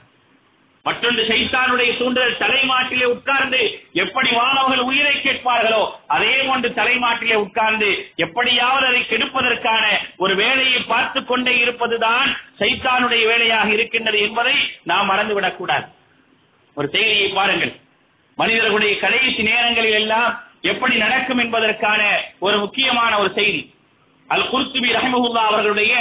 மற்றொன்று 0.84 1.22
சைத்தானுடைய 1.28 1.96
தூண்டுதல் 1.98 2.36
தலைமாட்டிலே 2.38 3.04
உட்கார்ந்து 3.04 3.60
எப்படி 3.92 4.30
மாணவர்கள் 4.32 4.80
உயிரை 4.80 5.14
கேட்பார்களோ 5.14 5.80
அதே 6.06 6.42
போன்று 6.46 6.68
தலைமாட்டிலே 6.68 7.34
உட்கார்ந்து 7.34 7.88
எப்படியாவது 8.16 8.86
அதை 8.86 9.02
கெடுப்பதற்கான 9.08 9.84
ஒரு 10.16 10.34
வேலையை 10.34 10.80
பார்த்து 10.82 11.24
கொண்டே 11.24 11.54
இருப்பதுதான் 11.58 12.30
சைத்தானுடைய 12.60 13.24
வேலையாக 13.26 13.68
இருக்கின்றது 13.72 14.18
என்பதை 14.18 14.54
நாம் 14.82 15.10
மறந்துவிடக்கூடாது 15.10 15.86
ஒரு 16.76 16.88
செய்தியை 16.88 17.28
பாருங்கள். 17.28 17.72
மனிதர்களுடைய 18.38 18.98
கடைசி 18.98 19.42
நேரங்களில் 19.42 19.98
எல்லாம் 20.02 20.30
எப்படி 20.62 20.96
நடக்கும் 20.96 21.38
என்பதற்கான 21.38 22.02
ஒரு 22.38 22.58
முக்கியமான 22.58 23.18
ஒரு 23.18 23.32
செய்தி. 23.34 23.62
அல் 24.30 24.44
குருத்துபி 24.46 24.88
ரஹமஹுல்லா 24.94 25.42
அவர்களுடைய 25.48 25.92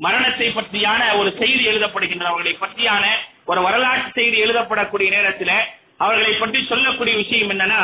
மரணத்தை 0.00 0.46
பற்றியான 0.50 1.00
ஒரு 1.18 1.30
செய்தி 1.40 1.64
எழுதப்படுகின்ற 1.70 2.26
அவர்களை 2.30 2.54
பற்றியான 2.56 3.04
ஒரு 3.46 3.60
வரலாற்று 3.66 4.10
செய்தி 4.14 4.36
எழுதப்படக்கூடிய 4.44 5.08
நேரத்தில் 5.10 5.54
அவர்களை 6.00 6.32
பற்றி 6.34 6.60
சொல்லக்கூடிய 6.64 7.14
விஷயம் 7.18 7.52
என்னன்னா 7.54 7.80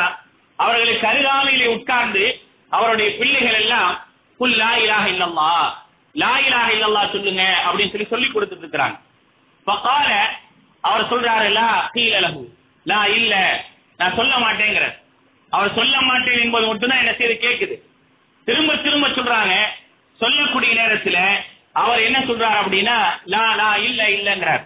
அவர்களுக்கு 0.59 1.05
அருகாமையிலே 1.07 1.67
உட்கார்ந்து 1.75 2.23
அவருடைய 2.71 3.09
பிள்ளைகள் 3.19 3.59
எல்லாம் 3.61 3.91
புல் 4.39 4.57
லா 4.57 4.71
இலாக 4.81 5.05
இல்லல்லா 5.13 5.51
லா 6.15 6.31
இலாக 6.45 6.69
இல்லல்லா 6.75 7.03
சொல்லுங்க 7.13 7.43
அப்படின்னு 7.65 7.93
சொல்லி 7.93 8.07
சொல்லி 8.07 8.27
கொடுத்துட்டு 8.27 8.63
இருக்கிறாங்க. 8.65 8.97
பக்கால 9.67 10.07
அவர் 10.83 11.09
சொல்றாரு 11.11 11.49
லா 11.51 11.67
கீழ 11.91 12.13
லகு 12.21 12.43
லா 12.85 12.99
இல்ல 13.17 13.33
நான் 13.99 14.17
சொல்ல 14.17 14.33
மாட்டேங்கிற 14.43 14.85
அவர் 15.51 15.75
சொல்ல 15.75 15.95
மாட்டேன் 16.01 16.41
என்பது 16.43 16.65
மட்டும்தான் 16.67 17.03
என்ன 17.03 17.13
செய்து 17.13 17.35
கேட்குது 17.39 17.75
திரும்ப 18.47 18.75
திரும்ப 18.79 19.07
சொல்றாங்க 19.11 19.55
சொல்லக்கூடிய 20.21 20.71
நேரத்துல 20.81 21.17
அவர் 21.73 22.01
என்ன 22.01 22.19
சொல்றாரு 22.19 22.57
அப்படின்னா 22.63 22.95
லா 23.25 23.55
லா 23.55 23.75
இல்ல 23.75 24.09
இல்லங்கிறார். 24.09 24.63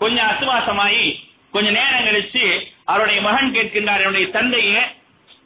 கொஞ்சம் 0.00 0.28
அசுவாசமாயி 0.28 1.06
கொஞ்ச 1.52 1.70
நேரம் 1.70 2.06
கழிச்சு 2.06 2.44
அவருடைய 2.84 3.20
மகன் 3.20 3.54
கேட்கின்றார் 3.54 4.00
என்னுடைய 4.00 4.26
தந்தையே 4.30 4.80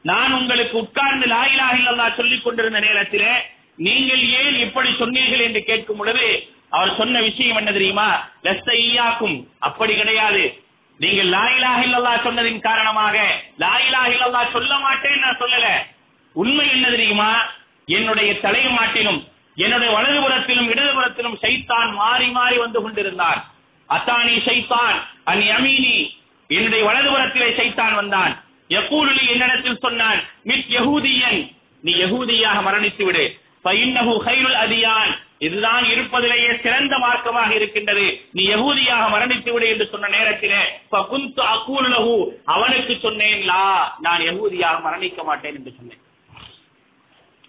நான் 0.03 0.33
உங்களுக்கு 0.33 0.77
உட்கார்ந்து 0.79 1.27
லாயிலாக 1.27 1.77
இலாஹ 1.77 2.17
சொல்லிக் 2.17 2.45
கொண்டிருந்த 2.45 2.81
நேரத்தில் 2.81 3.29
நீங்கள் 3.77 4.23
ஏன் 4.41 4.57
இப்படி 4.57 4.95
சொன்னீர்கள் 4.99 5.41
என்று 5.41 5.65
கேட்கும் 5.65 5.97
பொழுது 5.97 6.27
அவர் 6.71 6.97
சொன்ன 6.97 7.21
விஷயம் 7.21 7.57
என்ன 7.57 7.73
தெரியுமா? 7.73 8.09
லஸ்தையாக்கும் 8.43 9.47
அப்படி 9.59 9.97
கிடையாது. 9.97 10.43
நீங்கள் 11.01 11.27
லாயிலாக 11.27 11.85
இலாஹ 11.85 12.17
சொன்னதின் 12.25 12.61
காரணமாக 12.61 13.17
லா 13.59 13.73
இலாஹ 13.89 14.53
சொல்ல 14.53 14.79
மாட்டேன் 14.79 15.19
நான் 15.19 15.41
சொல்லல. 15.41 15.69
உண்மை 16.35 16.71
என்ன 16.71 16.91
தெரியுமா? 16.91 17.31
என்னுடைய 17.87 18.33
தலைமாட்டிலும் 18.41 19.21
என்னுடைய 19.65 19.91
வலதுபுறத்திலும் 19.97 20.71
இடதுபுறத்திலும் 20.73 21.39
சைத்தான் 21.45 21.91
மாறி 22.01 22.29
மாறி 22.31 22.57
வந்து 22.57 22.81
கொண்டிருந்தான் 22.83 23.41
அத்தானி 23.89 24.35
சைத்தான் 24.49 24.97
அன் 25.31 25.43
யமீனி. 25.53 25.97
என்னுடைய 26.51 26.83
வலதுபுறத்திலே 26.89 27.49
சைத்தான் 27.61 27.95
வந்தான். 27.95 28.33
யகூலுலி 28.69 29.23
என்னிடத்தில் 29.33 29.83
சொன்னான் 29.85 30.21
மித் 30.45 30.71
யகூதியன் 30.77 31.41
நீ 31.85 31.93
யகூதியாக 32.03 32.59
மரணித்து 32.67 33.05
விடு. 33.05 33.25
ஃபஇன்னஹு 33.65 34.15
ஹைருல் 34.27 34.59
அதியான். 34.65 35.13
இதுதான் 35.39 35.85
இருப்பதிலேயே 35.85 36.53
சிறந்த 36.63 36.95
மார்க்கமாக 36.97 37.51
இருக்கின்றது. 37.51 38.07
நீ 38.33 38.43
யகூதியாக 38.55 39.05
மரணித்து 39.15 39.51
விடு 39.53 39.67
என்று 39.69 39.87
சொன்ன 39.93 40.09
நேரத்திலே 40.09 40.63
ஃபகுந்து 40.91 41.43
அகூலு 41.55 42.31
அவனுக்கு 42.55 42.97
சொன்னேன் 43.03 43.43
லா 43.51 43.65
நான் 44.01 44.21
யகூதியாக 44.21 44.83
மரணிக்க 44.87 45.23
மாட்டேன் 45.25 45.57
என்று 45.57 45.73
சொன்னேன். 45.79 46.03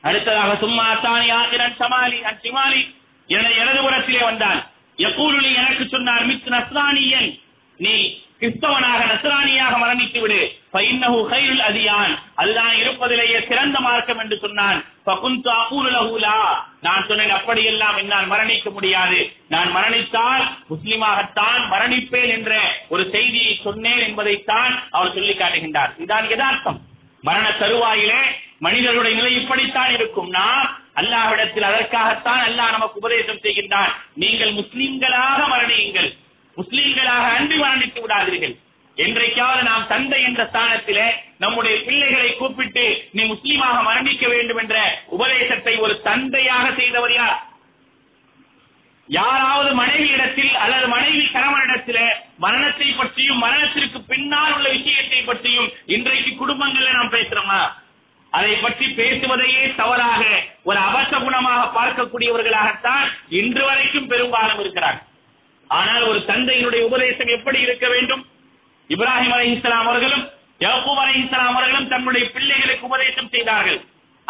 அடுத்ததாக 0.02 0.56
சும்மா 0.56 0.92
அத்தானி 0.92 1.32
ஆசிரன் 1.32 1.76
சமாலி 1.80 2.24
அச்சிமாலி 2.24 2.96
எனது 3.28 3.54
இடதுபுறத்திலே 3.54 4.24
வந்தான். 4.24 4.68
யகூலுலி 4.98 5.56
எனக்கு 5.56 5.88
சொன்னார் 5.88 6.26
மித் 6.26 6.48
நஸ்ரானியன். 6.48 7.40
நீ 7.78 8.22
கிறிஸ்தவனாக 8.40 9.06
நஸ்ரானியாக 9.06 9.78
மரணித்து 9.78 10.20
விடு. 10.20 10.52
பைன்னஹு 10.74 11.28
கைருல் 11.28 11.60
அதியான். 11.60 12.18
அதுதான் 12.36 12.74
இருப்பதிலேயே 12.74 13.48
சிறந்த 13.48 13.80
மார்க்கம் 13.80 14.20
என்று 14.20 14.38
சொன்னான். 14.38 14.84
பகுந்து 15.04 15.52
அகூலு 15.52 16.58
நான் 16.82 17.06
சொன்னேன் 17.08 17.30
அப்படியெல்லாம் 17.30 17.98
என்னால் 17.98 18.28
மரணிக்க 18.28 18.70
முடியாது. 18.70 19.34
நான் 19.50 19.76
மரணித்தால் 19.76 20.48
முஸ்லிமாகத்தான் 20.70 21.62
மரணிப்பேன் 21.72 22.30
என்ற 22.30 22.76
ஒரு 22.90 23.10
செய்தியை 23.12 23.60
சொன்னேன் 23.64 24.00
என்பதைத்தான் 24.00 24.88
அவர் 24.92 25.14
சொல்லி 25.14 25.34
காட்டுகின்றார். 25.34 25.94
இதான் 26.08 26.30
யதார்த்தம். 26.30 26.80
மரண 27.22 27.50
தருவாயிலே 27.50 28.22
மனிதர்களுடைய 28.60 29.18
நிலை 29.18 29.42
இப்படித்தான் 29.42 29.94
இருக்கும். 29.94 30.30
நாம் 30.30 30.78
அல்லாஹ்விடத்தில் 30.96 31.62
அதற்காகத்தான் 31.62 32.40
அல்லாஹ் 32.40 32.72
நமக்கு 32.72 32.98
உபதேசம் 32.98 33.38
செய்கின்றான். 33.38 33.92
நீங்கள் 34.14 34.54
முஸ்லிம்களாக 34.54 35.40
மரணியுங்கள். 35.50 36.18
முஸ்லிம்களாக 36.58 37.26
அன்றி 37.36 37.58
மரணித்து 37.58 38.02
விடாதீர்கள். 38.02 38.56
என்றைக்காவது 38.96 39.64
நாம் 39.64 39.88
தந்தை 39.88 40.24
என்ற 40.24 40.50
ஸ்தானத்திலே 40.54 41.10
நம்முடைய 41.38 41.84
பிள்ளைகளை 41.84 42.36
கூப்பிட்டு 42.36 43.10
நீ 43.12 43.24
முஸ்லீமாக 43.24 43.84
மரணிக்க 43.84 44.28
வேண்டும் 44.28 44.58
என்ற 44.58 45.04
உபதேசத்தை 45.06 45.76
ஒரு 45.76 46.02
தந்தையாக 46.02 46.74
செய்தவர் 46.76 47.14
யார்? 47.14 47.49
யாராவது 49.10 49.70
மனைவி 49.82 50.08
இடத்தில் 50.16 50.54
அல்லது 50.64 50.88
மனைவி 50.88 51.24
கணவனிடத்தில் 51.36 52.04
மரணத்தை 52.44 52.90
பற்றியும் 52.92 53.44
மரணத்திற்கு 53.44 54.00
பின்னால் 54.12 54.54
உள்ள 54.56 54.68
விஷயத்தை 54.70 55.22
பற்றியும் 55.22 55.70
இன்றைக்கு 55.96 56.32
குடும்பங்கள்ல 56.42 56.96
நாம் 56.98 57.16
பேசுறோமா? 57.18 57.62
அதை 58.34 58.54
பற்றி 58.56 58.86
பேசுவதையே 59.00 59.64
தவறாக 59.76 60.24
ஒரு 60.64 60.80
அவச 60.80 61.12
குணமாக 61.18 61.62
பார்க்கக்கூடியவர்களாகத்தான் 61.78 63.08
இன்று 63.40 63.64
வரைக்கும் 63.70 64.10
பெரும்பாலும் 64.12 64.60
இருக்கிறார் 64.60 65.00
ஆனால் 65.70 66.04
ஒரு 66.10 66.20
தந்தையினுடைய 66.32 66.82
உபதேசம் 66.90 67.36
எப்படி 67.38 67.60
இருக்க 67.62 67.88
வேண்டும்? 67.88 68.24
இப்ராஹிம் 68.90 69.34
அலைஹிஸ்ஸலாம் 69.38 69.88
அவர்களும் 69.88 70.26
யகூப் 70.66 71.02
அலை 71.02 71.16
இஸ்லாம் 71.24 71.50
அவர்களும் 71.52 71.88
தன்னுடைய 71.88 72.24
பிள்ளைகளுக்கு 72.36 72.88
உபதேசம் 72.88 73.34
செய்தார்கள். 73.36 73.80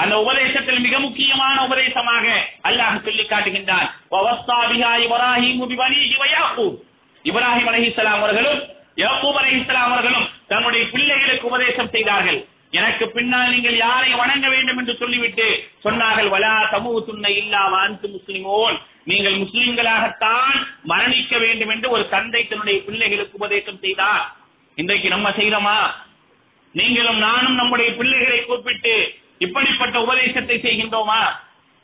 அந்த 0.01 0.15
உபதேசத்தில் 0.23 0.83
மிக 0.85 0.95
முக்கியமான 1.05 1.55
உபதேசமாக 1.67 2.25
அல்லாஹ் 2.69 3.05
சொல்லி 3.07 3.23
காட்டுகின்றான் 3.31 3.87
இப்ராஹிம் 7.25 7.69
அலஹிஸ்லாம் 7.71 8.19
அவர்களும் 8.19 8.59
யாக்கூப் 9.01 9.39
அலஹிஸ்லாம் 9.41 9.89
அவர்களும் 9.89 10.27
தன்னுடைய 10.51 10.83
பிள்ளைகளுக்கு 10.93 11.49
உபதேசம் 11.51 11.91
செய்தார்கள். 11.95 12.39
எனக்கு 12.79 13.05
பின்னால் 13.15 13.51
நீங்கள் 13.53 13.77
யாரை 13.83 14.09
வணங்க 14.21 14.47
வேண்டும் 14.53 14.79
என்று 14.81 14.93
சொல்லிவிட்டு 15.01 15.47
சொன்னார்கள் 15.85 16.29
வலா 16.33 16.55
தமூதுன்ன 16.73 17.29
இல்லா 17.41 17.63
வாந்து 17.73 18.07
முஸ்லிமோன். 18.15 18.75
நீங்கள் 19.11 19.37
முஸ்லிம்களாகத்தான் 19.43 20.57
மரணிக்க 20.91 21.33
வேண்டும் 21.45 21.71
என்று 21.75 21.87
ஒரு 21.95 22.03
தந்தை 22.15 22.41
தன்னுடைய 22.51 22.77
பிள்ளைகளுக்கு 22.87 23.39
உபதேசம் 23.39 23.81
செய்தார். 23.85 24.23
இன்றைக்கு 24.77 25.07
நம்ம 25.15 25.29
செய்தோமா 25.39 25.79
நீங்களும் 26.75 27.19
நானும் 27.27 27.59
நம்முடைய 27.61 27.89
பிள்ளைகளை 27.99 28.39
கூப்பிட்டு 28.49 28.95
இப்படிப்பட்ட 29.39 30.01
உபதேசத்தை 30.01 30.57
செய்கின்றோமா? 30.57 31.21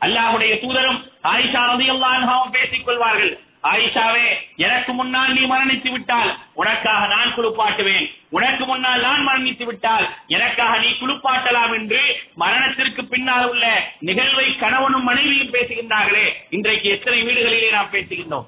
அல்லாஹுடைய 0.01 0.53
தூதரும் 0.62 1.01
ஆயிஷா 1.24 1.62
ரதி 1.72 1.88
அல்லாஹாவும் 1.95 2.56
பேசிக் 2.58 2.86
கொள்வார்கள். 2.86 3.34
ஆயிஷாவே 3.64 4.26
எனக்கு 4.56 4.93
முன்னால் 4.93 5.32
நீ 5.34 5.43
மரணித்து 5.51 5.91
விட்டால் 5.91 6.32
உனக்காக 6.53 7.08
நான் 7.08 7.32
குளிப்பாட்டுவேன். 7.36 8.06
உனக்கு 8.30 8.66
முன்னால் 8.66 9.01
நான் 9.01 9.28
மரணித்து 9.28 9.66
விட்டால் 9.66 10.06
எனக்காக 10.28 10.80
நீ 10.80 10.89
குளிப்பாட்டலாம் 11.01 11.74
என்று 11.78 12.01
மரணத்திற்கு 12.36 13.06
பின்னால் 13.06 13.49
உள்ள 13.49 13.66
நிகழ்வை 13.99 14.58
கணவனும் 14.58 15.03
மனைவியும் 15.03 15.53
பேசுகின்றார்களே. 15.53 16.28
இன்றைக்கு 16.49 16.89
எத்தனை 16.89 17.22
வீடுகளிலே 17.24 17.72
நாம் 17.72 17.91
பேசுகின்றோம்? 17.91 18.45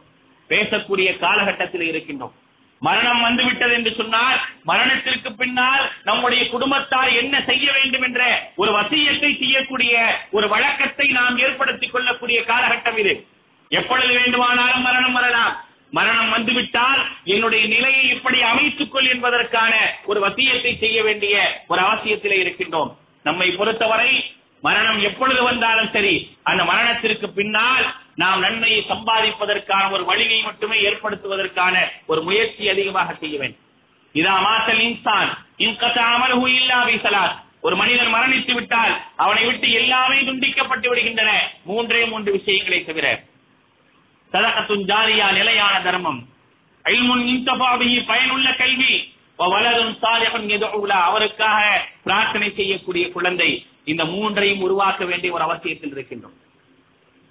பேசக்கூடிய 0.49 1.17
காலகட்டத்தில் 1.17 1.87
இருக்கின்றோம். 1.91 2.35
மரணம் 2.79 3.21
வந்துவிட்டது 3.21 3.73
என்று 3.73 3.93
சொன்னால் 3.97 4.39
மரணத்திற்கு 4.63 5.35
பின்னால் 5.35 5.91
நம்முடைய 6.03 6.49
குடும்பத்தார் 6.49 7.09
என்ன 7.09 7.43
செய்ய 7.45 7.71
வேண்டும் 7.71 8.01
என்ற 8.01 8.51
ஒரு 8.55 8.79
வசியத்தை 8.79 9.37
செய்யக்கூடிய 9.37 10.19
ஒரு 10.31 10.47
வழக்கத்தை 10.47 11.07
நாம் 11.07 11.37
ஏற்படுத்திக் 11.37 11.91
கொள்ளக்கூடிய 11.91 12.41
காலகட்டம் 12.41 12.97
இது. 12.97 13.25
எப்பொழுது 13.69 14.13
வேண்டுமானாலும் 14.13 14.81
மரணம் 14.81 15.13
வரலாம். 15.13 15.65
மரணம் 15.91 16.29
வந்துவிட்டால் 16.29 17.07
என்னுடைய 17.23 17.67
நிலையை 17.67 18.09
இப்படி 18.09 18.41
அமைத்துக் 18.41 18.91
கொள் 18.91 19.05
என்பதற்கான 19.05 19.93
ஒரு 20.05 20.27
வசியத்தை 20.27 20.77
செய்ய 20.77 21.03
வேண்டிய 21.03 21.63
ஒரு 21.67 21.81
அவசியத்திலே 21.81 22.37
இருக்கின்றோம். 22.39 22.97
நம்மை 23.23 23.51
பொறுத்தவரை 23.51 24.35
மரணம் 24.67 25.01
எப்பொழுது 25.01 25.43
வந்தாலும் 25.43 25.89
சரி 25.91 26.37
அந்த 26.43 26.63
மரணத்திற்கு 26.63 27.27
பின்னால் 27.29 27.85
நாம் 28.15 28.39
நன்மையை 28.39 28.85
சம்பாதிப்பதற்கான 28.89 29.91
ஒரு 29.91 30.03
வழியை 30.05 30.41
மட்டுமே 30.41 30.77
ஏற்படுத்துவதற்கான 30.81 31.75
ஒரு 32.05 32.21
முயற்சி 32.21 32.69
அதிகமாக 32.69 33.13
செய்ய 33.13 33.37
வேண்டும். 33.37 33.65
இதா 34.13 34.35
மாசல் 34.45 34.79
இன்சான் 34.79 35.29
இன்கத்தாமல் 35.57 37.35
ஒரு 37.61 37.75
மனிதன் 37.75 38.13
மரணித்து 38.13 38.53
விட்டால் 38.53 39.01
அவனை 39.15 39.45
விட்டு 39.45 39.71
எல்லாமே 39.71 40.17
துண்டிக்கப்பட்டு 40.17 40.87
விடுகின்றன. 40.87 41.29
மூன்றே 41.63 42.05
மூன்று 42.05 42.31
விஷயங்களை 42.31 42.85
தவிர. 42.85 43.21
சதகத்துன் 44.31 44.85
ஜாரியா 44.85 45.31
நிலையான 45.31 45.81
தர்மம். 45.81 46.21
பயனுள்ள 48.05 48.53
கல்வி. 48.53 49.15
வளரும் 49.35 49.97
சாலிஹன் 50.01 50.47
எதோ 50.47 50.67
அவருக்காக 50.89 51.87
பிரார்த்தனை 52.03 52.53
செய்யக்கூடிய 52.55 53.11
குழந்தை. 53.11 53.65
இந்த 53.91 54.03
மூன்றையும் 54.05 54.61
உருவாக்க 54.61 55.05
வேண்டிய 55.05 55.33
ஒரு 55.33 55.43
அவசியத்தில் 55.43 55.93
இருக்கின்றோம். 55.95 56.37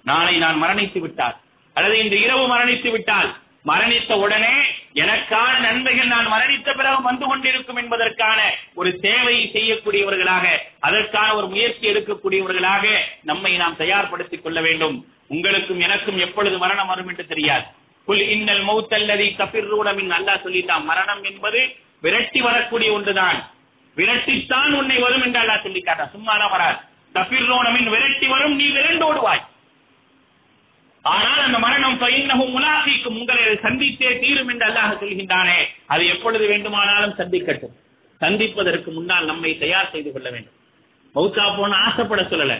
நாளை 0.05 0.37
நான் 0.37 0.61
மரணித்து 0.63 0.99
விட்டால் 0.99 1.35
அல்லது 1.73 1.95
இந்த 2.03 2.15
இரவு 2.15 2.43
மரணித்து 2.53 2.91
விட்டால் 2.91 3.29
மரணித்த 3.65 4.13
உடனே 4.13 4.53
எனக்கான 4.93 5.53
நன்மைகள் 5.59 6.07
நான் 6.07 6.31
மரணித்த 6.31 6.75
பிறகு 6.75 7.01
வந்து 7.01 7.25
கொண்டிருக்கும் 7.27 7.75
என்பதற்கான 7.75 8.39
ஒரு 8.73 8.89
சேவையை 9.01 9.43
செய்யக்கூடியவர்களாக 9.55 10.45
அதற்கான 10.79 11.35
ஒரு 11.35 11.47
முயற்சி 11.47 11.85
எடுக்கக்கூடியவர்களாக 11.89 12.85
நம்மை 13.23 13.51
நாம் 13.55 13.75
தயார்படுத்திக் 13.77 14.43
கொள்ள 14.43 14.61
வேண்டும். 14.61 14.95
உங்களுக்கும் 15.27 15.79
எனக்கும் 15.79 16.17
எப்பொழுது 16.17 16.57
மரணம் 16.57 16.87
வரும் 16.87 17.07
என்று 17.07 17.25
தெரியாது. 17.27 17.65
புல் 18.05 18.23
இன்னல் 18.35 18.63
மௌத்தல்லதி 18.67 19.27
கபிர்ரூடமின் 19.37 20.13
நல்லா 20.15 20.35
சொல்லிட்டான் 20.35 20.83
மரணம் 20.83 21.23
என்பது 21.23 21.61
விரட்டி 22.01 22.41
வரக்கூடிய 22.41 22.89
ஒன்றுதான். 22.91 23.39
விரட்டித்தான் 23.97 24.73
உன்னை 24.73 24.97
வரும் 24.97 25.21
என்று 25.21 25.39
அல்லா 25.39 25.61
சொல்லி 25.61 25.81
காட்டான் 25.81 26.13
சும்மாதான் 26.15 26.49
வராது 26.49 26.79
கபிர்ரோனமின் 27.15 27.89
விரட்டி 27.89 28.27
வரும் 28.27 28.55
நீ 28.55 28.67
விரண்டோடுவாய் 28.69 29.43
ஆனால் 31.01 31.39
அந்த 31.39 31.59
மரணம் 31.59 31.99
பயின்னகும் 32.01 32.53
முலாசிக்கும் 32.55 33.17
உங்களை 33.19 33.43
சந்தித்தே 33.43 34.19
தீரும் 34.19 34.47
என்று 34.47 34.65
அல்லாஹ் 34.67 35.01
சொல்கின்றானே. 35.01 35.59
அது 35.85 36.07
எப்பொழுது 36.07 36.47
வேண்டுமானாலும் 36.47 37.17
சந்திக்கட்டும். 37.17 37.75
சந்திப்பதற்கு 38.21 38.91
முன்னால் 38.91 39.25
நம்மை 39.25 39.57
தயார் 39.57 39.91
செய்து 39.91 40.11
கொள்ள 40.11 40.29
வேண்டும். 40.29 40.55
மௌத்தா 41.15 41.57
போன 41.57 41.77
ஆசைப்பட 41.77 42.21
சொல்லல. 42.21 42.55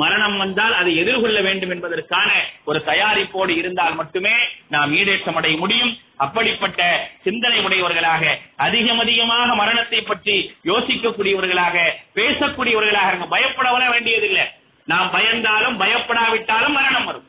மரணம் 0.00 0.36
வந்தால் 0.42 0.74
அதை 0.80 0.92
எதிர்கொள்ள 1.00 1.38
வேண்டும் 1.46 1.72
என்பதற்கான 1.74 2.28
ஒரு 2.68 2.78
தயாரிப்போடு 2.86 3.52
இருந்தால் 3.60 3.98
மட்டுமே 3.98 4.34
நாம் 4.74 4.92
ஈடேற்றம் 4.98 5.38
அடைய 5.40 5.56
முடியும். 5.62 5.92
அப்படிப்பட்ட 6.24 6.80
சிந்தனை 7.26 7.58
உடையவர்களாக 7.66 8.24
அதிகம் 8.66 9.02
அதிகமாக 9.04 9.48
மரணத்தை 9.60 10.00
பற்றி 10.02 10.36
யோசிக்கக்கூடியவர்களாக 10.70 11.76
பேசக்கூடியவர்களாக 12.18 13.10
இருங்க 13.10 13.28
பயப்படவர 13.34 13.84
வேண்டியதில்லை. 13.94 14.46
நாம் 14.88 15.12
பயந்தாலும் 15.16 15.78
பயப்படாவிட்டாலும் 15.82 16.76
மரணம் 16.78 17.06
வரும். 17.10 17.28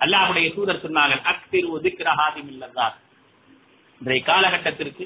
அல்லாஹுடைய 0.00 0.46
தூதர் 0.54 0.84
சொன்னார்கள் 0.86 1.24
அக்திரு 1.32 1.82
திக்ரஹாதிம் 1.84 2.48
இல்லதா 2.54 2.86
இன்றைய 4.00 4.22
காலகட்டத்திற்கு 4.30 5.04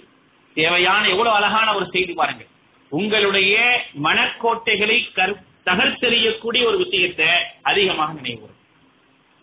தேவையான 0.57 1.03
எவ்வளவு 1.15 1.37
அழகான 1.39 1.69
ஒரு 1.79 1.87
செய்தி 1.95 2.13
பாருங்கள். 2.21 2.51
உங்களுடைய 2.93 3.57
மனக்கோட்டைகளை 4.07 4.97
கரு 5.19 5.35
தகர்த்தெறியக்கூடிய 5.69 6.63
ஒரு 6.71 6.79
விஷயத்தை 6.85 7.31
அதிகமாக 7.63 8.13
நினைவு 8.21 8.49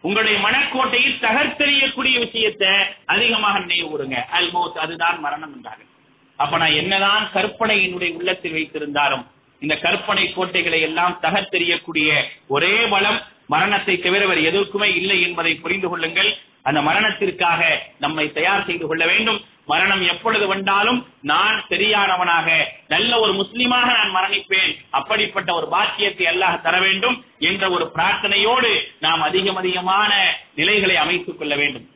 உங்களுடைய 0.04 0.38
மனக்கோட்டையில் 0.40 1.22
தகர்த்தெறியக்கூடிய 1.22 2.16
விஷயத்தை 2.26 2.72
அதிகமாக 3.06 3.60
நினைவு 3.60 3.88
கூறுங்க 3.90 4.18
அல்மோத் 4.40 4.82
அதுதான் 4.86 5.20
மரணம் 5.20 5.54
என்றார்கள் 5.56 5.92
அப்ப 6.40 6.58
நான் 6.58 6.78
என்னதான் 6.82 7.26
கற்பனையினுடைய 7.34 8.12
உள்ளத்தில் 8.20 8.56
வைத்திருந்தாலும் 8.58 9.24
இந்த 9.62 9.76
கற்பனை 9.78 10.24
கோட்டைகளை 10.34 10.80
எல்லாம் 10.82 11.14
தகர்த்தெறியக்கூடிய 11.22 12.10
ஒரே 12.48 12.74
பலம் 12.94 13.20
மரணத்தை 13.54 13.96
தவிர 13.98 14.22
வேறு 14.28 14.42
எதற்குமே 14.50 14.88
இல்லை 15.00 15.18
என்பதை 15.22 15.52
புரிந்து 15.56 15.88
கொள்ளுங்கள். 15.90 16.30
அந்த 16.64 16.80
மரணத்திற்காக 16.82 17.62
நம்மை 18.00 18.26
தயார் 18.38 18.66
செய்து 18.66 18.86
கொள்ள 18.88 19.04
வேண்டும். 19.06 19.40
மரணம் 19.66 20.01
எப்பொழுது 20.01 20.47
வந்தாலும் 20.47 21.07
நான் 21.22 21.66
சரியானவனாக 21.70 22.63
நல்ல 22.88 23.20
ஒரு 23.20 23.34
முஸ்லிமாக 23.34 23.86
நான் 23.86 24.16
மரணிப்பேன். 24.16 24.78
அப்படிப்பட்ட 24.89 25.53
ஒரு 25.53 25.68
பாக்கியத்தை 25.68 26.26
அல்லாஹ் 26.26 26.61
தர 26.61 26.80
வேண்டும் 26.80 27.24
என்ற 27.39 27.70
ஒரு 27.70 27.91
பிரார்த்தனையோடு 27.95 28.80
நாம் 28.99 29.22
அதிகம் 29.22 29.55
அதிகமான 29.55 30.38
நிலைகளை 30.55 30.95
அமைத்துக் 30.95 31.38
கொள்ள 31.38 31.55
வேண்டும். 31.55 31.89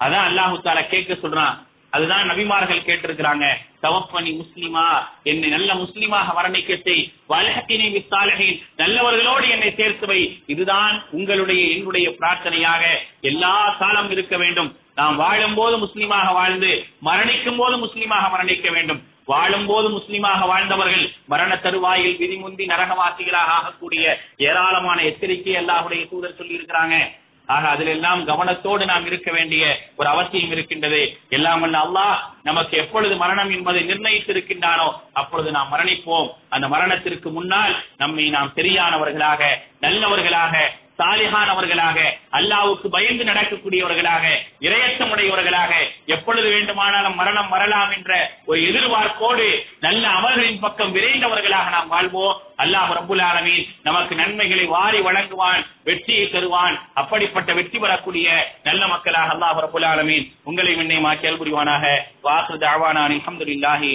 அதான் 0.00 0.28
அல்லாஹு 0.28 0.60
தாலா 0.64 0.86
கேட்க 0.86 1.28
சொல்றான். 1.28 1.68
அதுதான் 1.90 2.30
நபிமார்கள் 2.30 2.86
கேட்டிருக்கிறாங்க. 2.86 3.46
தவப்பனி 3.82 4.40
முஸ்லிமா 4.40 5.06
என்னை 5.22 5.48
நல்ல 5.48 5.74
முஸ்லிமாக 5.74 6.32
மரணிக்கத்தை 6.36 7.12
வலகத்தினை 7.28 7.88
வித்தாலகின் 7.92 8.62
நல்லவர்களோடு 8.78 9.48
என்னை 9.48 9.74
சேர்த்து 9.74 10.06
வை. 10.06 10.42
இதுதான் 10.46 11.04
உங்களுடைய 11.10 11.76
என்னுடைய 11.76 12.08
பிரார்த்தனையாக 12.10 12.82
எல்லா 13.20 13.76
காலம் 13.78 14.10
இருக்க 14.10 14.36
வேண்டும். 14.36 14.78
நாம் 15.00 15.20
வாழும் 15.22 15.56
போது 15.60 15.76
முஸ்லிமாக 15.84 16.28
வாழ்ந்து 16.40 16.72
மரணிக்கும் 17.08 17.60
போது 17.60 17.76
முஸ்லிமாக 17.84 18.24
மரணிக்க 18.34 18.68
வேண்டும். 18.76 19.00
வாழும் 19.30 19.66
போது 19.70 19.88
முஸ்லிமாக 19.96 20.46
வாழ்ந்தவர்கள் 20.50 21.06
மரண 21.32 21.50
தருவாயில் 21.64 22.18
விதிமுந்தி 22.20 22.64
நரகவாசிகளாக 22.72 23.50
ஆகக்கூடிய 23.58 24.04
ஏராளமான 24.48 24.98
எச்சரிக்கை 25.10 25.54
அல்லாஹுடைய 25.60 26.02
தூதர் 26.12 26.38
சொல்லி 26.38 26.58
இருக்கிறாங்க 26.58 26.96
ஆக 27.48 27.68
அதில் 27.74 27.90
எல்லாம் 27.94 28.20
கவனத்தோடு 28.26 28.84
நாம் 28.90 29.06
இருக்க 29.06 29.30
வேண்டிய 29.36 29.62
ஒரு 30.00 30.08
அவசியம் 30.10 30.52
இருக்கின்றது. 30.54 31.00
எல்லாம் 31.36 31.62
வல்ல 31.62 31.78
அல்லாஹ் 31.86 32.18
நமக்கு 32.48 32.74
எப்பொழுது 32.82 33.14
மரணம் 33.22 33.50
என்பதை 33.56 33.80
நிர்ணயித்திருக்கின்றானோ 33.88 34.88
அப்பொழுது 35.20 35.50
நாம் 35.56 35.72
மரணிப்போம். 35.72 36.28
அந்த 36.54 36.66
மரணத்திற்கு 36.74 37.30
முன்னால் 37.38 37.74
நம்மை 38.02 38.26
நாம் 38.36 38.54
சரியானவர்களாக 38.58 39.42
நல்லவர்களாக 39.86 40.54
சாலிகானவர்களாக 41.00 41.98
அல்லாவுக்கு 42.38 42.88
பயந்து 42.96 43.24
நடக்கக்கூடியவர்களாக 43.24 44.24
இரையச்சமுடையவர்களாக 44.66 45.72
எப்பொழுது 46.16 46.48
வேண்டுமானாலும் 46.54 47.18
மரணம் 47.20 47.50
வரலாம் 47.54 47.92
என்ற 47.96 48.12
ஒரு 48.46 48.60
எதிர்பார்ப்போடு 48.70 49.46
நல்ல 49.86 50.04
அமல்களின் 50.18 50.62
பக்கம் 50.66 50.94
விரைந்தவர்களாக 50.96 51.70
நாம் 51.76 51.92
வாழ்வோம். 51.94 52.36
அல்லாஹ் 52.62 52.90
ரபுல் 52.98 53.22
ஆலமீன் 53.26 53.66
நமக்கு 53.82 54.14
நன்மைகளை 54.14 54.64
வாரி 54.72 54.98
வழங்குவான் 55.00 55.62
வெற்றியை 55.84 56.24
தருவான். 56.32 56.74
அப்படிப்பட்ட 57.00 57.50
வெற்றி 57.58 57.78
பெறக்கூடிய 57.78 58.26
நல்ல 58.68 58.82
மக்களாக 58.86 59.32
அல்லாஹ் 59.34 59.60
ரபுல் 59.66 59.86
ஆலமீன் 59.92 60.26
உங்களை 60.44 60.74
விண்ணை 60.74 60.98
மாற்றியல் 61.06 61.40
புரிவானாக 61.42 61.84
வாசு 62.26 62.56
தாவானான் 62.64 63.14
அல்ஹம்துலில்லாஹி 63.14 63.92